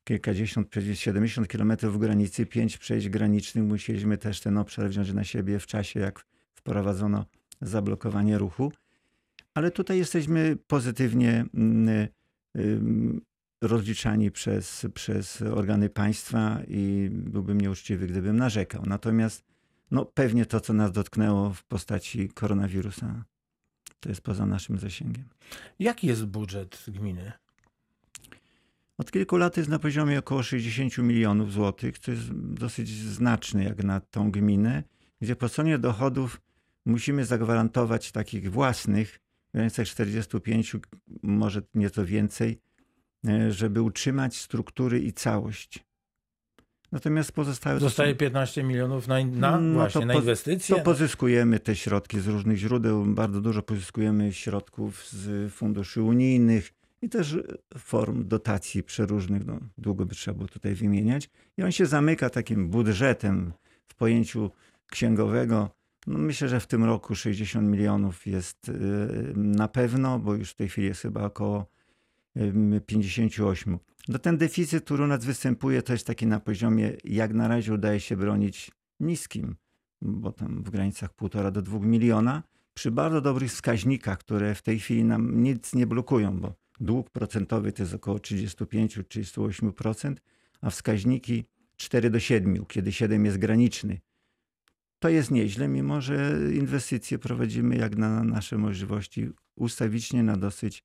[0.04, 3.64] kilkadziesiąt, przecież 70 kilometrów granicy, pięć przejść granicznych.
[3.64, 7.24] Musieliśmy też ten obszar wziąć na siebie w czasie, jak wprowadzono
[7.61, 8.73] zablokowanie ruchu,
[9.55, 13.21] ale tutaj jesteśmy pozytywnie mm,
[13.62, 18.83] rozliczani przez, przez organy państwa i byłbym nieuczciwy, gdybym narzekał.
[18.87, 19.45] Natomiast
[19.90, 23.25] no, pewnie to, co nas dotknęło w postaci koronawirusa,
[24.01, 25.25] to jest poza naszym zasięgiem.
[25.79, 27.33] Jaki jest budżet gminy?
[28.99, 33.85] Od kilku lat jest na poziomie około 60 milionów złotych, co jest dosyć znaczny jak
[33.85, 34.83] na tą gminę,
[35.21, 36.40] gdzie po stronie dochodów
[36.87, 39.20] musimy zagwarantować takich własnych
[39.55, 40.77] granicach 45,
[41.22, 42.61] może nieco więcej,
[43.29, 45.87] e, żeby utrzymać struktury i całość.
[46.92, 47.81] Natomiast pozostałe...
[47.81, 50.77] Zostaje 15 milionów na, na No właśnie, to na inwestycje.
[50.77, 53.07] To pozyskujemy te środki z różnych źródeł.
[53.07, 56.72] Bardzo dużo pozyskujemy środków z funduszy unijnych
[57.03, 57.37] i też
[57.79, 59.46] form dotacji przeróżnych.
[59.46, 61.31] No, długo by trzeba było tutaj wymieniać.
[61.59, 63.53] I on się zamyka takim budżetem
[63.87, 64.51] w pojęciu
[64.87, 65.76] księgowego.
[66.07, 68.73] No myślę, że w tym roku 60 milionów jest y,
[69.37, 71.66] na pewno, bo już w tej chwili jest chyba około
[72.37, 73.79] ym, 58.
[74.09, 77.75] No ten deficyt, który u nas występuje, to jest taki na poziomie, jak na razie
[77.75, 79.57] udaje się bronić niskim,
[80.03, 82.42] bo tam w granicach 1,5 do 2 miliona,
[82.75, 87.73] przy bardzo dobrych wskaźnikach, które w tej chwili nam nic nie blokują, bo dług procentowy
[87.73, 90.14] to jest około 35-38%,
[90.61, 91.45] a wskaźniki
[91.77, 94.01] 4 do 7, kiedy 7 jest graniczny.
[94.98, 100.85] To jest nieźle, mimo że inwestycje prowadzimy jak na nasze możliwości ustawicznie na dosyć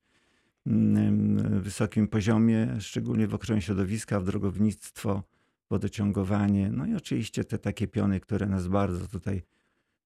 [0.68, 5.24] mm, wysokim poziomie, szczególnie w ochronie środowiska, w drogownictwo,
[5.70, 9.42] wodociągowanie, no i oczywiście te takie piony, które nas bardzo tutaj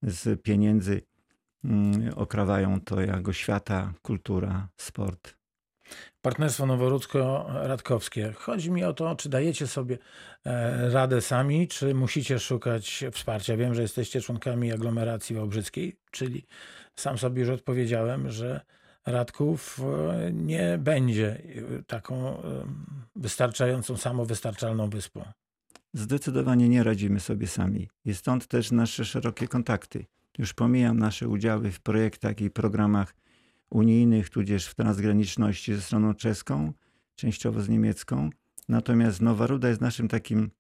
[0.01, 1.01] z pieniędzy
[1.63, 5.44] mm, okrawają, to jak oświata, kultura, sport.
[6.21, 8.33] Partnerstwo Noworudzko-Radkowskie.
[8.33, 9.97] Chodzi mi o to, czy dajecie sobie
[10.45, 13.57] e, radę sami, czy musicie szukać wsparcia.
[13.57, 16.45] Wiem, że jesteście członkami aglomeracji wałbrzyckiej, czyli
[16.95, 18.61] sam sobie już odpowiedziałem, że
[19.05, 21.41] Radków e, nie będzie
[21.79, 22.41] e, taką
[23.15, 25.25] wystarczającą, samowystarczalną wyspą.
[25.93, 27.89] Zdecydowanie nie radzimy sobie sami.
[28.05, 30.05] I stąd też nasze szerokie kontakty.
[30.37, 33.13] Już pomijam nasze udziały w projektach i programach
[33.69, 36.73] unijnych, tudzież w transgraniczności ze stroną czeską,
[37.15, 38.29] częściowo z niemiecką.
[38.69, 40.51] Natomiast Nowa Ruda jest naszym takim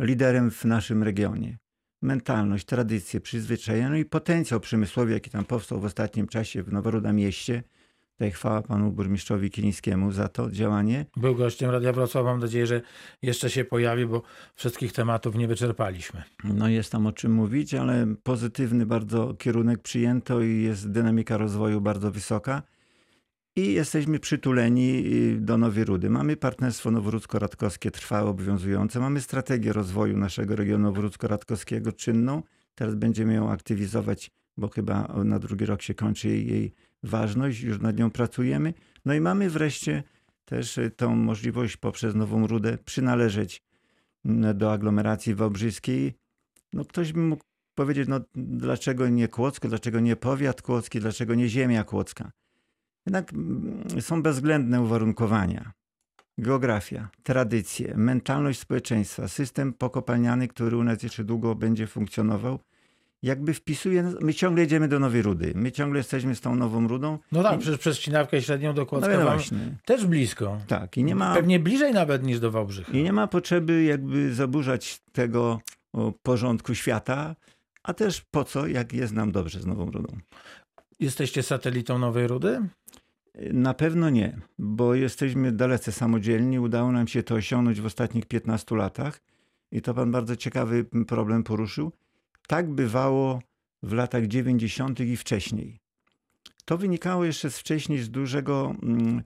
[0.00, 1.58] liderem w naszym regionie.
[2.02, 6.90] Mentalność, tradycje, przyzwyczajenia no i potencjał przemysłowy, jaki tam powstał w ostatnim czasie w Nowa
[6.90, 7.62] Ruda mieście.
[8.22, 11.06] Tutaj chwała panu burmistrzowi Kilińskiemu za to działanie.
[11.16, 12.24] Był gościem Radia Wrocław.
[12.24, 12.80] Mam nadzieję, że
[13.22, 14.22] jeszcze się pojawi, bo
[14.54, 16.22] wszystkich tematów nie wyczerpaliśmy.
[16.44, 21.80] No jest tam o czym mówić, ale pozytywny bardzo kierunek przyjęto i jest dynamika rozwoju
[21.80, 22.62] bardzo wysoka.
[23.56, 26.10] I jesteśmy przytuleni y, do Nowej Rudy.
[26.10, 29.00] Mamy partnerstwo noworudzko-radkowskie trwałe, obowiązujące.
[29.00, 32.42] Mamy strategię rozwoju naszego regionu noworudzko-radkowskiego czynną.
[32.74, 37.60] Teraz będziemy ją aktywizować, bo chyba na drugi rok się kończy jej, jej ważność.
[37.60, 38.74] Już nad nią pracujemy.
[39.04, 40.02] No i mamy wreszcie
[40.44, 43.62] też y, tą możliwość poprzez Nową Rudę przynależeć
[44.24, 46.14] mm, do aglomeracji wałbrzyskiej.
[46.72, 51.48] No ktoś by mógł powiedzieć, no dlaczego nie Kłodzko, dlaczego nie powiat kłodzki, dlaczego nie
[51.48, 52.32] ziemia kłodzka.
[53.06, 55.72] Jednak mm, są bezwzględne uwarunkowania.
[56.38, 62.58] Geografia, tradycje, mentalność społeczeństwa, system pokopalniany, który u nas jeszcze długo będzie funkcjonował,
[63.22, 67.18] jakby wpisuje, my ciągle jedziemy do Nowej Rudy, my ciągle jesteśmy z tą Nową Rudą.
[67.32, 70.58] No tak, I- przecież przez Ścinawkę Średnią do No Kłodzka wam właśnie, też blisko.
[70.66, 70.96] tak.
[70.96, 72.92] I nie ma, Pewnie bliżej nawet niż do Wałbrzycha.
[72.92, 75.60] I nie ma potrzeby jakby zaburzać tego
[76.22, 77.36] porządku świata,
[77.82, 80.16] a też po co, jak jest nam dobrze z Nową Rudą.
[81.00, 82.60] Jesteście satelitą Nowej Rudy?
[83.52, 86.58] Na pewno nie, bo jesteśmy dalece samodzielni.
[86.58, 89.20] Udało nam się to osiągnąć w ostatnich 15 latach
[89.72, 91.92] i to pan bardzo ciekawy problem poruszył.
[92.48, 93.42] Tak bywało
[93.82, 95.00] w latach 90.
[95.00, 95.80] i wcześniej.
[96.64, 99.22] To wynikało jeszcze z wcześniej z dużego mm,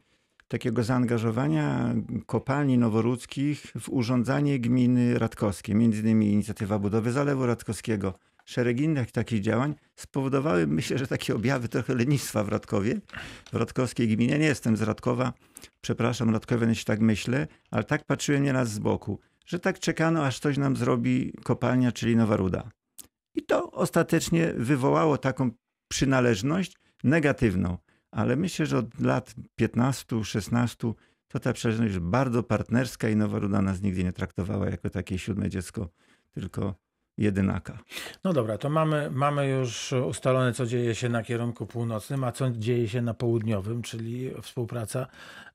[0.49, 1.95] takiego zaangażowania
[2.27, 5.75] kopalni noworudzkich w urządzanie gminy radkowskiej.
[5.75, 11.69] Między innymi inicjatywa budowy Zalewu Radkowskiego, szereg innych takich działań spowodowały, myślę, że takie objawy
[11.69, 13.01] trochę lenistwa w Radkowie,
[13.53, 14.39] w radkowskiej gminie.
[14.39, 15.33] Nie jestem z Radkowa,
[15.81, 20.39] przepraszam Radkowian, jeśli tak myślę, ale tak patrzyłem nieraz z boku, że tak czekano, aż
[20.39, 22.71] coś nam zrobi kopalnia, czyli Nowa Ruda.
[23.37, 25.51] I to ostatecznie wywołało taką
[25.89, 27.79] przynależność negatywną.
[28.11, 30.93] Ale myślę, że od lat 15-16
[31.29, 35.49] to ta przynależność bardzo partnerska i Nowa Ruda nas nigdy nie traktowała jako takie siódme
[35.51, 35.89] dziecko,
[36.35, 36.75] tylko
[37.19, 37.79] jedynaka.
[38.25, 42.51] No dobra, to mamy, mamy już ustalone, co dzieje się na kierunku północnym, a co
[42.51, 45.07] dzieje się na południowym, czyli współpraca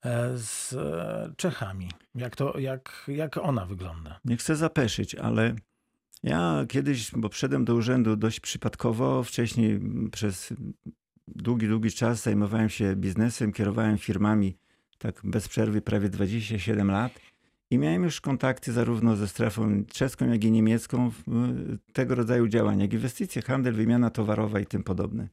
[0.06, 1.90] e, z e, Czechami.
[2.16, 4.20] Jak, to, jak, jak ona wygląda?
[4.26, 5.56] Nie chcę zapeszyć, ale
[6.24, 9.80] ja kiedyś, bo wszedłem do urzędu dość przypadkowo, wcześniej
[10.12, 10.54] przez
[11.28, 14.58] długi, długi czas zajmowałem się biznesem, kierowałem firmami
[14.98, 17.12] tak bez przerwy prawie 27 lat
[17.70, 22.48] i miałem już kontakty zarówno ze strefą czeską, jak i niemiecką w y, tego rodzaju
[22.48, 25.30] działania, jak inwestycje, handel, wymiana towarowa i tym podobne.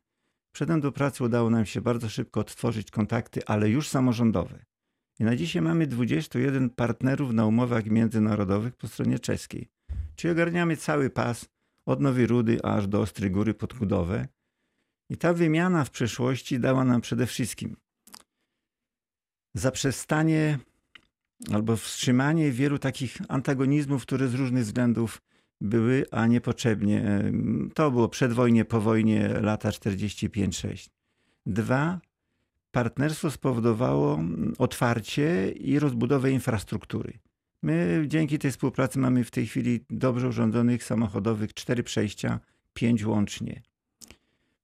[0.53, 4.65] Wszedłem do pracy, udało nam się bardzo szybko odtworzyć kontakty, ale już samorządowe.
[5.21, 9.69] I na dzisiaj mamy 21 partnerów na umowach międzynarodowych po stronie czeskiej.
[10.19, 11.49] Czyli ogarniamy cały pas
[11.87, 14.29] od Nowej Rudy aż do Ostrej Góry pod Kudowę.
[15.11, 17.77] I ta wymiana w przeszłości dała nam przede wszystkim
[19.55, 20.59] zaprzestanie
[21.53, 25.23] albo wstrzymanie wielu takich antagonizmów, które z różnych względów
[25.61, 27.23] były, a niepotrzebnie.
[27.75, 30.89] To było przedwojnie, po wojnie, lata 45-6.
[31.47, 32.01] Dwa,
[32.71, 34.21] partnerstwo spowodowało
[34.59, 37.19] otwarcie i rozbudowę infrastruktury.
[37.63, 42.41] My dzięki tej współpracy mamy w tej chwili dobrze urządzonych samochodowych cztery przejścia,
[42.75, 43.63] pięć łącznie.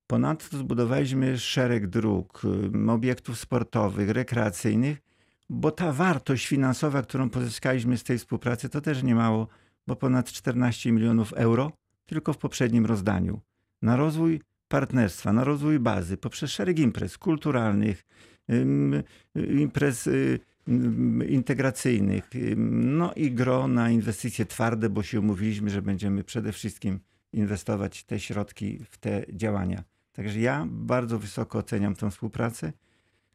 [0.07, 2.41] Ponadto zbudowaliśmy szereg dróg,
[2.87, 5.01] obiektów sportowych, rekreacyjnych,
[5.49, 9.47] bo ta wartość finansowa, którą pozyskaliśmy z tej współpracy, to też nie mało,
[9.87, 11.71] bo ponad 14 milionów euro
[12.05, 13.41] tylko w poprzednim rozdaniu
[13.81, 18.03] na rozwój partnerstwa, na rozwój bazy poprzez szereg imprez kulturalnych,
[18.49, 19.03] ym,
[19.35, 20.39] imprez y,
[21.27, 26.99] integracyjnych, ym, no i gro na inwestycje twarde, bo się umówiliśmy, że będziemy przede wszystkim
[27.33, 29.83] inwestować te środki w te działania.
[30.11, 32.73] Także ja bardzo wysoko oceniam tę współpracę.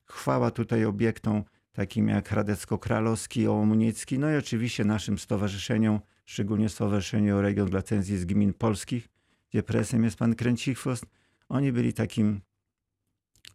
[0.05, 7.71] Chwała tutaj obiektom takim jak Radecko-Kralowski, Ołomuniecki, no i oczywiście naszym stowarzyszeniom, szczególnie Stowarzyszeniu Region
[7.71, 9.09] dla z Gmin Polskich,
[9.51, 11.07] gdzie presem jest pan Kręcichwost.
[11.49, 12.41] Oni byli takim,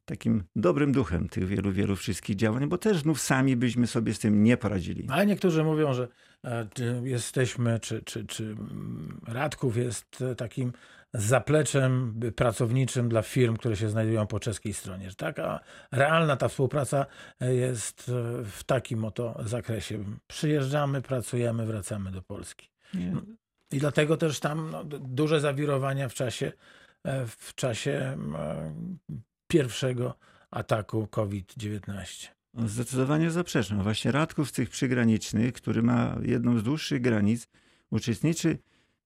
[0.05, 4.19] takim dobrym duchem tych wielu, wielu wszystkich działań, bo też znów sami byśmy sobie z
[4.19, 5.07] tym nie poradzili.
[5.09, 6.07] Ale niektórzy mówią, że
[6.43, 6.67] e,
[7.03, 10.71] jesteśmy, czy, czy, czy mm, Radków jest e, takim
[11.13, 15.09] zapleczem pracowniczym dla firm, które się znajdują po czeskiej stronie.
[15.09, 15.59] Że taka
[15.91, 17.05] realna ta współpraca
[17.39, 18.11] e, jest
[18.45, 20.03] w takim oto zakresie.
[20.27, 22.69] Przyjeżdżamy, pracujemy, wracamy do Polski.
[22.93, 23.13] Nie,
[23.71, 26.51] I dlatego też tam no, duże zawirowania w czasie,
[27.27, 28.73] w czasie e,
[29.55, 30.15] pierwszego
[30.51, 32.27] ataku COVID-19.
[32.53, 33.83] No, Zdecydowanie zaprzeczam.
[33.83, 37.47] Właśnie Radków z tych przygranicznych, który ma jedną z dłuższych granic,
[37.91, 38.57] uczestniczy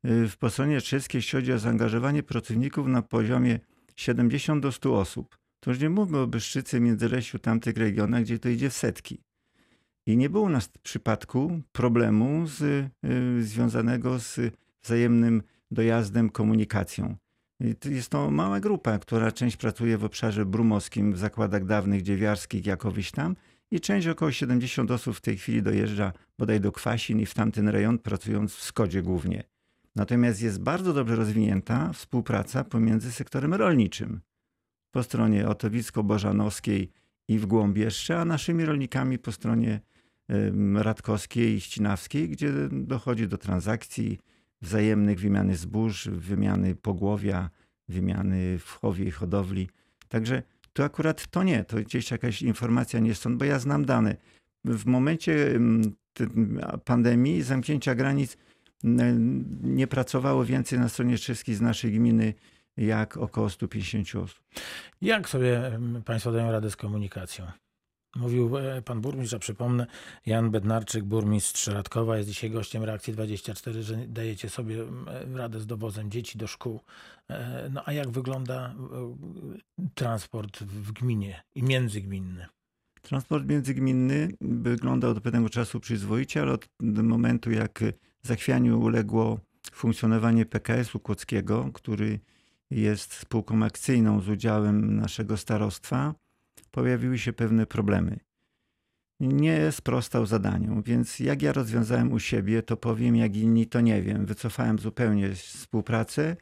[0.05, 3.59] y, w po stronie czeskiej, jeśli chodzi o zaangażowanie pracowników na poziomie
[3.95, 5.37] 70 do 100 osób.
[5.59, 9.21] To już nie mówmy o Byszczycy, Międzylesiu, tamtych regionach, gdzie to idzie w setki.
[10.05, 14.39] I nie było u nas w przypadku problemu z, y, związanego z
[14.83, 17.15] wzajemnym dojazdem, komunikacją.
[17.85, 23.11] Jest to mała grupa, która część pracuje w obszarze brumowskim, w zakładach dawnych dziewiarskich, jakowyś
[23.11, 23.35] tam,
[23.71, 27.67] i część, około 70 osób w tej chwili dojeżdża bodaj do Kwasin i w tamten
[27.67, 29.43] rejon, pracując w Skodzie głównie.
[29.95, 34.21] Natomiast jest bardzo dobrze rozwinięta współpraca pomiędzy sektorem rolniczym
[34.91, 36.87] po stronie Otowicko-Bożanowskiej
[37.27, 39.81] i w głąb jeszcze, a naszymi rolnikami po stronie
[40.75, 44.19] radkowskiej i ścinawskiej, gdzie dochodzi do transakcji
[44.61, 47.49] wzajemnych, wymiany zbóż, wymiany pogłowia,
[47.87, 49.69] wymiany w chowie i hodowli.
[50.07, 50.43] Także
[50.73, 54.17] to akurat to nie, to gdzieś jakaś informacja nie stąd, bo ja znam dane.
[54.65, 55.59] W momencie
[56.13, 56.27] te-
[56.85, 58.37] pandemii, zamknięcia granic,
[59.63, 62.33] nie pracowało więcej na stronie czeskiej z naszej gminy
[62.77, 64.43] jak około 150 osób.
[65.01, 67.45] Jak sobie Państwo dają radę z komunikacją?
[68.15, 69.87] Mówił e, pan burmistrz, a przypomnę,
[70.25, 75.65] Jan Bednarczyk, burmistrz Radkowa, jest dzisiaj gościem Reakcji 24, że dajecie sobie em, radę z
[75.67, 76.79] dowozem dzieci do szkół.
[77.29, 79.15] E, No a jak wygląda e,
[79.93, 82.45] transport w gminie i międzygminny?
[83.01, 86.69] Transport międzygminny wygląda od pewnego czasu przyzwoicie, ale od
[87.03, 87.83] momentu jak
[88.21, 89.39] zachwianiu uległo
[89.71, 92.19] funkcjonowanie PKS-u Kłodzkiego, który
[92.69, 96.15] jest spółką akcyjną z udziałem naszego starostwa,
[96.71, 98.19] pojawiły się pewne problemy.
[99.19, 104.01] Nie sprostał zadaniom, więc jak ja rozwiązałem u siebie, to powiem, jak inni, to nie
[104.01, 104.25] wiem.
[104.25, 106.35] Wycofałem zupełnie współpracę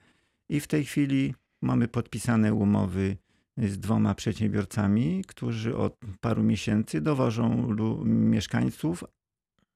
[0.50, 3.18] i w tej chwili mamy podpisane umowy
[3.58, 7.74] z dwoma przedsiębiorcami, którzy od paru miesięcy dowożą
[8.06, 9.04] mieszkańców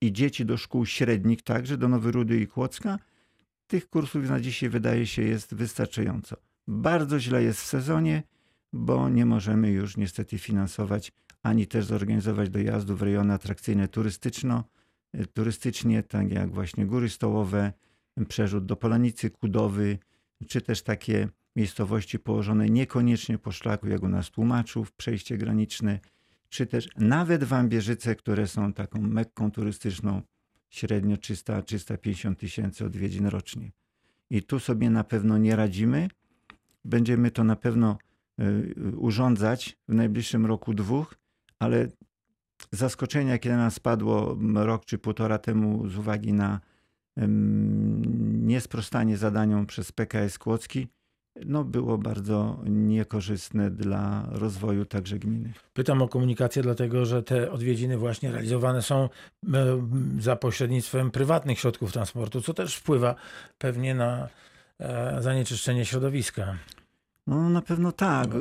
[0.01, 2.99] i dzieci do szkół średnich, także do Nowy Rudy i Kłodzka.
[3.67, 6.35] Tych kursów na dzisiaj wydaje się jest wystarczająco.
[6.67, 8.23] Bardzo źle jest w sezonie,
[8.73, 11.11] bo nie możemy już niestety finansować
[11.43, 14.63] ani też zorganizować dojazdu w rejony atrakcyjne turystyczno,
[15.33, 17.73] turystycznie, tak jak właśnie Góry Stołowe,
[18.27, 19.99] przerzut do Polanicy, Kudowy,
[20.47, 25.99] czy też takie miejscowości położone niekoniecznie po szlaku, jak u nas Tłumaczów, przejście graniczne,
[26.49, 30.21] czy też nawet Wambierzyce, które są taką mekką turystyczną,
[30.69, 33.71] średnio 300-350 tysięcy odwiedzin rocznie.
[34.29, 36.07] I tu sobie na pewno nie radzimy.
[36.85, 37.97] Będziemy to na pewno
[38.97, 41.15] urządzać w najbliższym roku, dwóch,
[41.59, 41.87] ale
[42.71, 46.59] zaskoczenie, jakie na nas spadło rok czy półtora temu z uwagi na
[48.41, 50.87] niesprostanie zadaniom przez PKS Kłodzki,
[51.45, 55.53] no było bardzo niekorzystne dla rozwoju także gminy.
[55.73, 59.09] Pytam o komunikację, dlatego że te odwiedziny właśnie realizowane są
[60.19, 63.15] za pośrednictwem prywatnych środków transportu, co też wpływa
[63.57, 64.27] pewnie na
[64.79, 66.55] e, zanieczyszczenie środowiska.
[67.31, 68.35] No na pewno tak.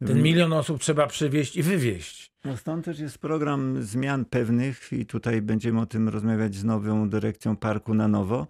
[0.00, 2.32] Y, Ten milion osób trzeba przywieźć i wywieźć.
[2.44, 7.08] No stąd też jest program zmian pewnych i tutaj będziemy o tym rozmawiać z nową
[7.08, 8.46] dyrekcją parku na nowo.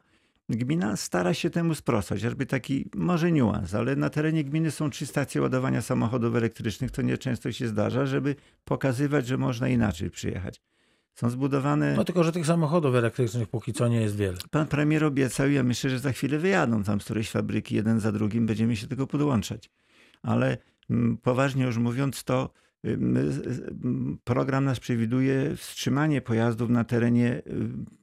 [0.48, 5.06] Gmina stara się temu sprostać, choćby taki może niuans, ale na terenie gminy są trzy
[5.06, 6.90] stacje ładowania samochodów elektrycznych.
[6.90, 10.60] To nieczęsto się zdarza, żeby pokazywać, że można inaczej przyjechać.
[11.16, 11.94] Są zbudowane.
[11.96, 14.38] No tylko, że tych samochodów elektrycznych póki co nie jest wiele.
[14.50, 18.12] Pan premier obiecał, ja myślę, że za chwilę wyjadą tam z którejś fabryki, jeden za
[18.12, 19.70] drugim, będziemy się tego podłączać.
[20.22, 20.58] Ale
[20.90, 22.50] mm, poważnie już mówiąc, to
[24.24, 27.42] program nas przewiduje wstrzymanie pojazdów na terenie y,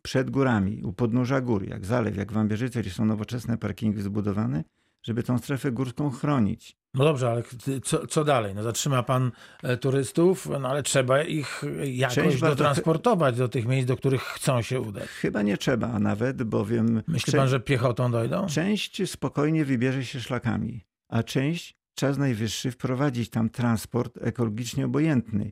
[0.01, 4.63] przed górami, u podnóża gór, jak Zalew, jak Wambierzyce, gdzie są nowoczesne parkingi zbudowane,
[5.03, 6.77] żeby tą strefę górską chronić.
[6.93, 7.43] No dobrze, ale
[7.83, 8.55] co, co dalej?
[8.55, 9.31] No zatrzyma pan
[9.63, 14.61] e, turystów, no ale trzeba ich jakoś Część dotransportować do tych miejsc, do których chcą
[14.61, 15.07] się udać.
[15.07, 18.47] Chyba nie trzeba a nawet, bowiem Myśli cze- pan, że piechotą dojdą?
[18.47, 25.51] część spokojnie wybierze się szlakami, a część czas najwyższy wprowadzić tam transport ekologicznie obojętny.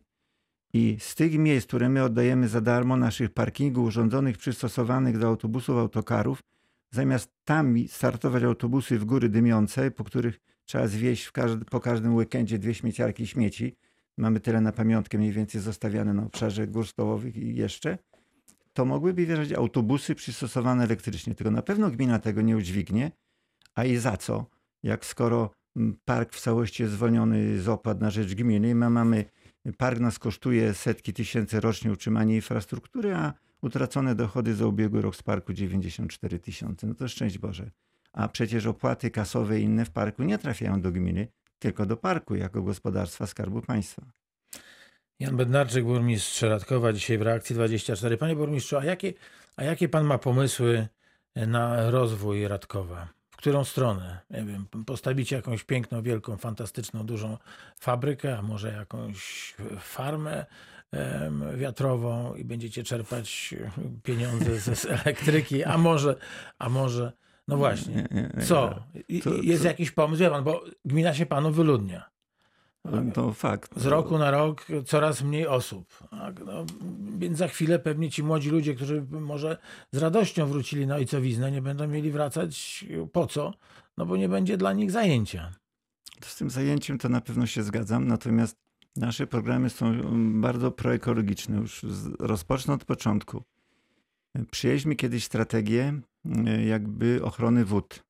[0.73, 5.77] I z tych miejsc, które my oddajemy za darmo, naszych parkingów urządzonych, przystosowanych do autobusów,
[5.77, 6.43] autokarów,
[6.91, 12.59] zamiast tam startować autobusy w góry dymiące, po których trzeba zwieść każdy, po każdym weekendzie
[12.59, 13.75] dwie śmieciarki śmieci,
[14.17, 17.97] mamy tyle na pamiątkę mniej więcej zostawiane na obszarze gór stołowych i jeszcze,
[18.73, 21.35] to mogłyby wjeżdżać autobusy przystosowane elektrycznie.
[21.35, 23.11] Tylko na pewno gmina tego nie udźwignie,
[23.75, 24.45] a i za co?
[24.83, 25.51] Jak skoro
[26.05, 29.25] park w całości jest zwolniony z opłat na rzecz gminy, my mamy,
[29.77, 35.23] park nas kosztuje setki tysięcy rocznie utrzymanie infrastruktury, a utracone dochody za ubiegły rok z
[35.23, 36.87] parku 94 tysiące.
[36.87, 37.71] No to szczęść Boże.
[38.13, 41.27] A przecież opłaty kasowe i inne w parku nie trafiają do gminy,
[41.59, 44.01] tylko do parku jako gospodarstwa Skarbu Państwa.
[45.19, 48.17] Jan Bednarczyk, burmistrz Radkowa, dzisiaj w reakcji 24.
[48.17, 49.13] Panie burmistrzu, a jakie,
[49.55, 50.87] a jakie pan ma pomysły
[51.35, 53.07] na rozwój Radkowa?
[53.29, 54.19] W którą stronę?
[54.29, 57.37] Nie wiem, postawicie jakąś piękną, wielką, fantastyczną, dużą
[57.79, 60.45] fabrykę, a może jakąś farmę
[61.55, 63.55] wiatrową i będziecie czerpać
[64.03, 66.15] pieniądze ze z elektryki, a może,
[66.59, 67.11] a może,
[67.51, 68.43] no właśnie, Nie, nie, nie.
[68.45, 68.75] co?
[69.09, 72.11] I- To- Jest to- jakiś pomysł, wie pan, bo gmina się panu wyludnia.
[73.13, 73.79] To fakt.
[73.79, 75.97] Z roku na rok coraz mniej osób.
[76.09, 76.65] Tak, no,
[77.17, 79.57] więc za chwilę pewnie ci młodzi ludzie, którzy może
[79.91, 82.85] z radością wrócili na ojcowiznę, nie będą mieli wracać.
[83.11, 83.53] Po co?
[83.97, 85.51] No bo nie będzie dla nich zajęcia.
[86.25, 88.55] Z tym zajęciem to na pewno się zgadzam, natomiast
[88.95, 91.57] nasze programy są mm, bardzo proekologiczne.
[91.57, 91.85] Już
[92.19, 93.43] rozpocznę od początku.
[94.51, 96.01] Przyjęliśmy kiedyś strategię
[96.67, 98.03] jakby ochrony wód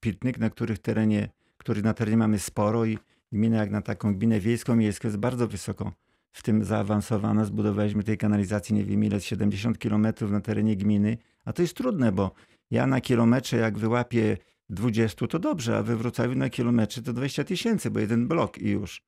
[0.00, 2.98] pitnych, na których terenie, który na terenie mamy sporo i
[3.32, 5.92] gmina jak na taką gminę wiejską, miejską jest bardzo wysoko
[6.32, 7.44] w tym zaawansowana.
[7.44, 12.12] Zbudowaliśmy tej kanalizacji nie wiem ile, 70 kilometrów na terenie gminy, a to jest trudne,
[12.12, 12.32] bo
[12.70, 14.36] ja na kilometrze jak wyłapię
[14.70, 18.70] 20 to dobrze, a we Wrocławiu na kilometrze to 20 tysięcy, bo jeden blok i
[18.70, 19.02] już.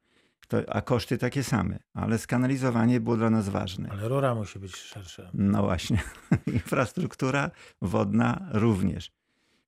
[0.49, 3.89] To, a koszty takie same, ale skanalizowanie było dla nas ważne.
[3.93, 5.31] Ale rura musi być szersza.
[5.35, 6.03] No właśnie.
[6.47, 7.51] Infrastruktura
[7.83, 9.13] wodna również.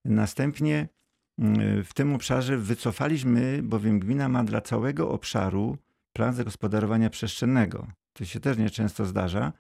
[0.05, 0.89] Następnie
[1.39, 5.79] mm, w tym obszarze wycofaliśmy, bowiem gmina ma dla całego obszaru
[6.12, 7.87] plan zagospodarowania przestrzennego.
[8.12, 9.53] To się też nieczęsto zdarza.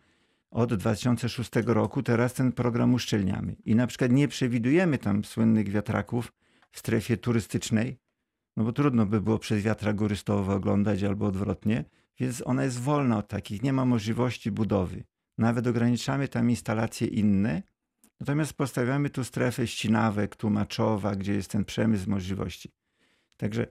[0.50, 3.56] Od 2006 roku teraz ten program uszczelniamy.
[3.64, 6.32] I na przykład nie przewidujemy tam słynnych wiatraków
[6.70, 7.98] w strefie turystycznej,
[8.56, 11.84] no bo trudno by było przez wiatrak góry stołowe oglądać albo odwrotnie,
[12.20, 15.04] więc ona jest wolna od takich, nie ma możliwości budowy.
[15.38, 17.62] Nawet ograniczamy tam instalacje inne,
[18.20, 22.72] natomiast postawiamy tu strefę ścinawek, tłumaczowa, gdzie jest ten przemysł możliwości.
[23.36, 23.66] Także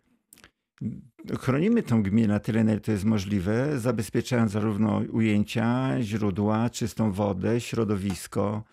[0.81, 1.01] mm,
[1.39, 7.11] chronimy tą gminę na tyle, na ile to jest możliwe, zabezpieczając zarówno ujęcia, źródła, czystą
[7.11, 8.63] wodę, środowisko,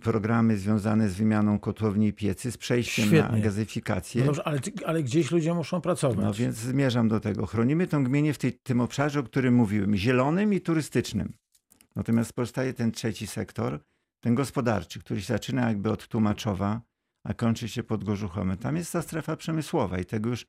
[0.00, 3.40] programy związane z wymianą kotłowni i piecy, z przejściem na Świetnie.
[3.40, 4.20] gazyfikację.
[4.20, 6.18] No dobrze, ale, ale gdzieś ludzie muszą pracować.
[6.18, 7.46] No więc zmierzam do tego.
[7.46, 11.32] Chronimy tą gminę w tej, tym obszarze, o którym mówiłem, zielonym i turystycznym.
[11.96, 13.80] Natomiast powstaje ten trzeci sektor,
[14.20, 16.80] ten gospodarczy, który się zaczyna jakby od Tłumaczowa,
[17.24, 18.56] a kończy się pod Gorzuchowem.
[18.56, 20.46] Tam jest ta strefa przemysłowa i tego już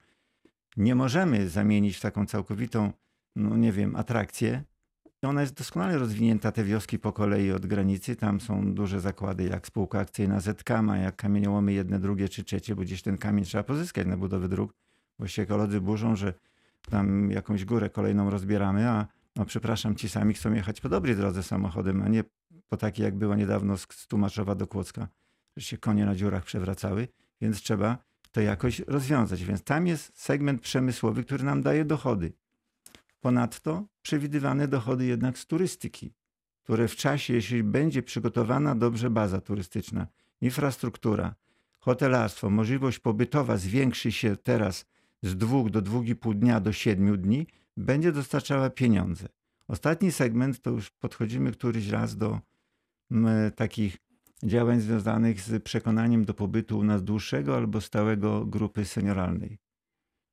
[0.77, 2.93] nie możemy zamienić w taką całkowitą,
[3.35, 4.63] no nie wiem, atrakcję.
[5.23, 8.15] I ona jest doskonale rozwinięta, te wioski po kolei od granicy.
[8.15, 12.81] Tam są duże zakłady, jak spółka akcyjna ZKMA, jak kamieniołomy jedne, drugie czy trzecie, bo
[12.81, 14.73] gdzieś ten kamień trzeba pozyskać na budowę dróg.
[15.19, 16.33] Bo się ekolodzy burzą, że
[16.89, 21.43] tam jakąś górę kolejną rozbieramy, a no przepraszam, ci sami chcą jechać po dobrej drodze
[21.43, 22.23] samochodem, a nie
[22.69, 25.07] po takiej, jak była niedawno z Tłumaczowa do Kłodzka,
[25.57, 27.07] że się konie na dziurach przewracały,
[27.41, 27.97] więc trzeba
[28.31, 29.43] to jakoś rozwiązać.
[29.43, 32.33] Więc tam jest segment przemysłowy, który nam daje dochody.
[33.19, 36.13] Ponadto przewidywane dochody jednak z turystyki,
[36.63, 40.07] które w czasie, jeśli będzie przygotowana dobrze baza turystyczna,
[40.41, 41.35] infrastruktura,
[41.79, 44.85] hotelarstwo, możliwość pobytowa zwiększy się teraz
[45.23, 47.47] z dwóch do dwóch i pół dnia do siedmiu dni
[47.77, 49.27] będzie dostarczała pieniądze.
[49.67, 52.39] Ostatni segment to już podchodzimy któryś raz do
[53.11, 53.97] m, takich
[54.43, 59.59] działań związanych z przekonaniem do pobytu u nas dłuższego albo stałego grupy senioralnej.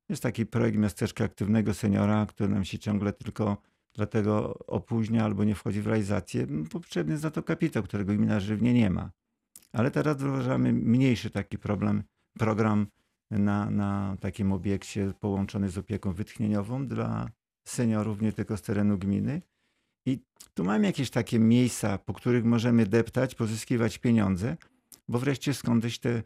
[0.09, 3.57] Jest taki projekt Miasteczka Aktywnego Seniora, który nam się ciągle tylko
[3.93, 6.47] dlatego opóźnia albo nie wchodzi w realizację.
[6.71, 9.11] Potrzebny jest za to kapitał, którego gmina żywnie nie ma.
[9.73, 12.03] Ale teraz wdrażamy mniejszy taki problem,
[12.39, 12.87] program
[13.31, 17.29] na, na takim obiekcie połączony z opieką wytchnieniową dla
[17.67, 19.41] seniorów, nie tylko z terenu gminy.
[20.05, 20.19] I
[20.53, 24.57] tu mamy jakieś takie miejsca, po których możemy deptać, pozyskiwać pieniądze,
[25.07, 26.23] bo wreszcie skądś te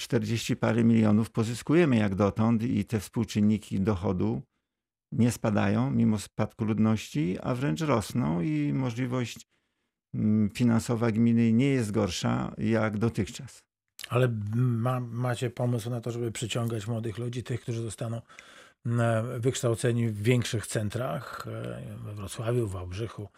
[0.00, 4.42] 40 parę milionów pozyskujemy jak dotąd i te współczynniki dochodu
[5.12, 9.46] nie spadają mimo spadku ludności, a wręcz rosną i możliwość
[10.14, 13.62] mm, finansowa gminy nie jest gorsza jak dotychczas.
[14.08, 18.22] Ale ma, macie pomysł na to, żeby przyciągać młodych ludzi, tych, którzy zostaną
[18.86, 23.28] e, wykształceni w większych centrach, e, we Wrocławiu, w Wałbrzychu.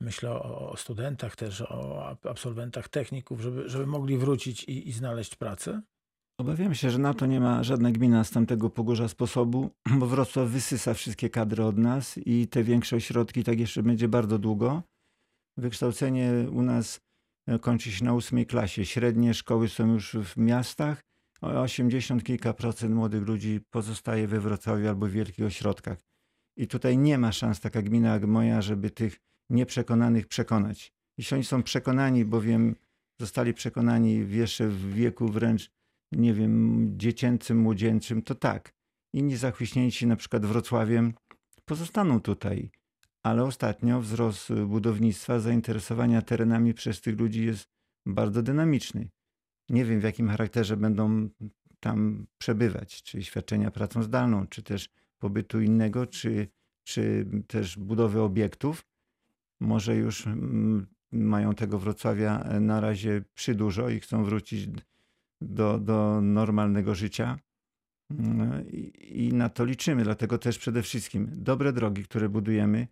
[0.00, 5.36] Myślę o, o studentach też, o absolwentach techników, żeby, żeby mogli wrócić i, i znaleźć
[5.36, 5.82] pracę?
[6.38, 10.48] Obawiam się, że na to nie ma żadna gmina z tamtego pogórza sposobu, bo Wrocław
[10.48, 14.82] wysysa wszystkie kadry od nas i te większe ośrodki tak jeszcze będzie bardzo długo.
[15.56, 17.00] Wykształcenie u nas
[17.46, 18.84] e, kończy się na ósmej klasie.
[18.84, 21.02] Średnie szkoły są już w miastach.
[21.40, 25.98] 80 kilka procent młodych ludzi pozostaje we Wrocławiu albo w wielkich ośrodkach.
[26.56, 29.20] I tutaj nie ma szans taka gmina jak moja, żeby tych
[29.50, 30.92] nieprzekonanych przekonać.
[31.18, 32.76] Jeśli oni są przekonani, bowiem
[33.20, 35.75] zostali przekonani jeszcze w wieku wręcz
[36.12, 38.72] nie wiem, dziecięcym, młodzieńczym, to tak.
[39.12, 41.14] Inni zachwyśnięci na przykład Wrocławiem
[41.64, 42.70] pozostaną tutaj.
[43.22, 47.68] Ale ostatnio wzrost budownictwa, zainteresowania terenami przez tych ludzi jest
[48.06, 49.08] bardzo dynamiczny.
[49.68, 51.28] Nie wiem, w jakim charakterze będą
[51.80, 54.88] tam przebywać, czy świadczenia pracą zdalną, czy też
[55.18, 56.48] pobytu innego, czy,
[56.84, 58.86] czy też budowy obiektów.
[59.60, 64.68] Może już mm, mają tego Wrocławia na razie przydużo i chcą wrócić
[65.40, 67.38] do, do normalnego życia.
[68.72, 70.04] I, I na to liczymy.
[70.04, 72.88] Dlatego też przede wszystkim dobre drogi, które budujemy,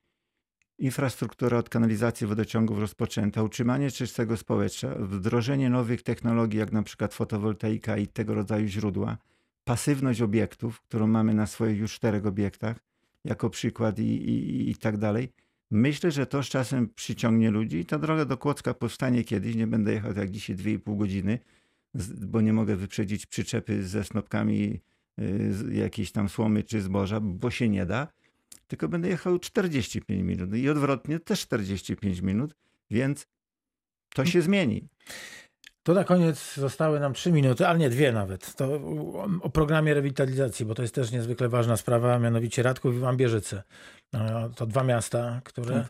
[0.78, 7.96] infrastruktura od kanalizacji wodociągów rozpoczęta, utrzymanie czystego społeczeństwa, wdrożenie nowych technologii, jak na przykład fotowoltaika
[7.96, 9.18] i tego rodzaju źródła,
[9.64, 12.76] pasywność obiektów, którą mamy na swoich już czterech obiektach,
[13.24, 15.32] jako przykład i, i, i tak dalej.
[15.70, 19.54] Myślę, że to z czasem przyciągnie ludzi i ta droga do Kłodzka powstanie kiedyś.
[19.56, 21.38] Nie będę jechał jak dzisiaj 2,5 godziny,
[22.20, 24.80] bo nie mogę wyprzedzić przyczepy ze snopkami
[25.18, 28.08] y, jakiejś tam słomy czy zboża, bo się nie da,
[28.66, 32.54] tylko będę jechał 45 minut i odwrotnie też 45 minut,
[32.90, 33.26] więc
[34.14, 34.88] to się zmieni.
[35.82, 38.54] To na koniec zostały nam trzy minuty, ale nie dwie nawet.
[38.54, 38.80] To
[39.40, 43.62] o programie rewitalizacji, bo to jest też niezwykle ważna sprawa, mianowicie Radków i Wambierzyce.
[44.56, 45.86] To dwa miasta, które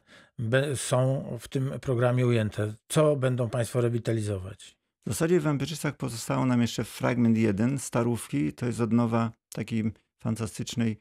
[0.51, 0.79] tak.
[0.79, 2.75] są w tym programie ujęte.
[2.89, 4.77] Co będą Państwo rewitalizować?
[5.07, 8.53] W zasadzie w Wębierzycach pozostało nam jeszcze fragment jeden, Starówki.
[8.53, 11.01] To jest odnowa takiej fantastycznej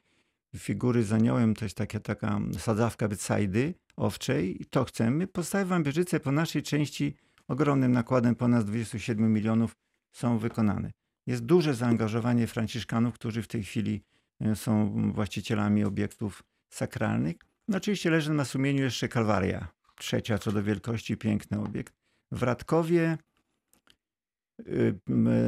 [0.56, 1.54] figury z aniołem.
[1.54, 4.62] To jest taka, taka sadzawka Betsajdy owczej.
[4.62, 5.26] I to chcemy.
[5.26, 7.14] Pozostałe Wębierzyce po naszej części
[7.48, 9.76] ogromnym nakładem ponad 27 milionów
[10.12, 10.92] są wykonane.
[11.26, 14.02] Jest duże zaangażowanie franciszkanów, którzy w tej chwili
[14.40, 17.36] e, są właścicielami obiektów sakralnych.
[17.68, 21.94] No oczywiście leży na sumieniu jeszcze Kalwaria, trzecia co do wielkości, piękny obiekt.
[22.32, 23.18] W Radkowie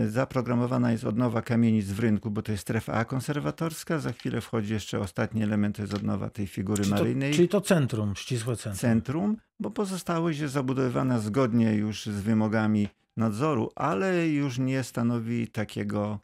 [0.08, 3.98] zaprogramowana jest odnowa kamienic w rynku, bo to jest strefa A konserwatorska.
[3.98, 7.30] Za chwilę wchodzi jeszcze ostatni element, to jest odnowa tej figury czyli maryjnej.
[7.30, 8.80] To, czyli to centrum, ścisłe centrum.
[8.80, 16.18] Centrum, bo pozostałość jest zabudowywana zgodnie już z wymogami nadzoru, ale już nie stanowi takiego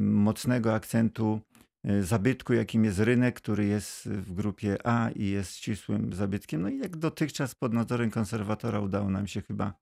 [0.00, 1.40] mocnego akcentu
[1.90, 6.62] y, zabytku, jakim jest rynek, który jest w grupie A i jest ścisłym zabytkiem.
[6.62, 9.74] No i jak dotychczas pod nadzorem konserwatora udało nam się chyba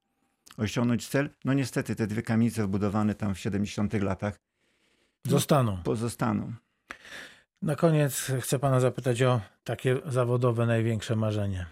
[0.56, 1.30] osiągnąć cel.
[1.44, 4.38] No niestety te dwie kamienice wbudowane tam w 70 latach
[5.26, 5.82] zostaną.
[5.82, 6.52] Pozostaną.
[7.62, 11.66] Na koniec chcę pana zapytać o takie zawodowe największe marzenie.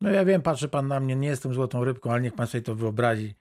[0.00, 2.62] No ja wiem, patrzy pan na mnie, nie jestem złotą rybką, ale niech pan sobie
[2.62, 3.34] to wyobrazi.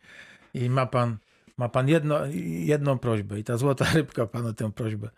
[0.53, 1.17] I ma pan,
[1.57, 5.09] ma pan jedno, jedną prośbę i ta złota rybka panu tę prośbę,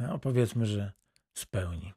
[0.00, 0.92] no, powiedzmy, że
[1.34, 1.92] spełni.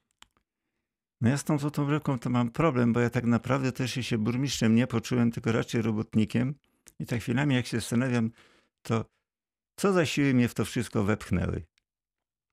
[1.21, 4.17] No ja z tą złotą rybką to mam problem, bo ja tak naprawdę też się
[4.17, 6.55] burmistrzem nie poczułem, tylko raczej robotnikiem.
[6.99, 8.31] I tak chwilami jak się zastanawiam,
[8.81, 9.05] to
[9.75, 11.63] co za siły mnie w to wszystko wepchnęły.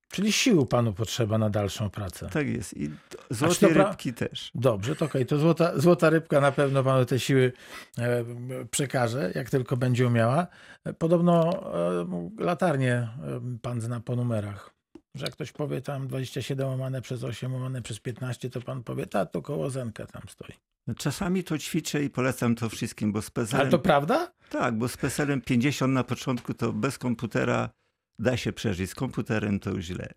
[0.09, 2.29] Czyli sił panu potrzeba na dalszą pracę.
[2.33, 2.77] Tak jest.
[2.77, 2.91] I
[3.31, 4.51] złote rybki też.
[4.55, 5.23] Dobrze, to okej.
[5.23, 5.27] Okay.
[5.27, 7.53] To złota, złota rybka na pewno panu te siły
[7.99, 8.25] e,
[8.71, 10.47] przekaże, jak tylko będzie umiała.
[10.99, 13.09] Podobno e, latarnie e,
[13.62, 14.75] pan zna po numerach.
[15.14, 19.07] Że jak ktoś powie tam 27 łamane przez 8 łamane przez 15, to pan powie,
[19.07, 20.53] ta to koło zenka tam stoi.
[20.97, 24.32] Czasami to ćwiczę i polecam to wszystkim, bo z Ale PESEL-em, to prawda?
[24.51, 27.70] tak, bo z PESEL-em 50 na początku to bez komputera
[28.18, 28.90] da się przeżyć.
[28.90, 30.09] Z komputerem to już źle.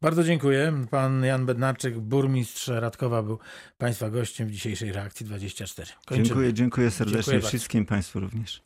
[0.00, 0.84] Bardzo dziękuję.
[0.90, 3.38] Pan Jan Bednarczyk, burmistrz Radkowa, był
[3.78, 5.92] Państwa gościem w dzisiejszej reakcji 24.
[6.06, 6.26] Kończymy.
[6.26, 8.62] Dziękuję, dziękuję serdecznie Dziękuję wszystkim Państwu również.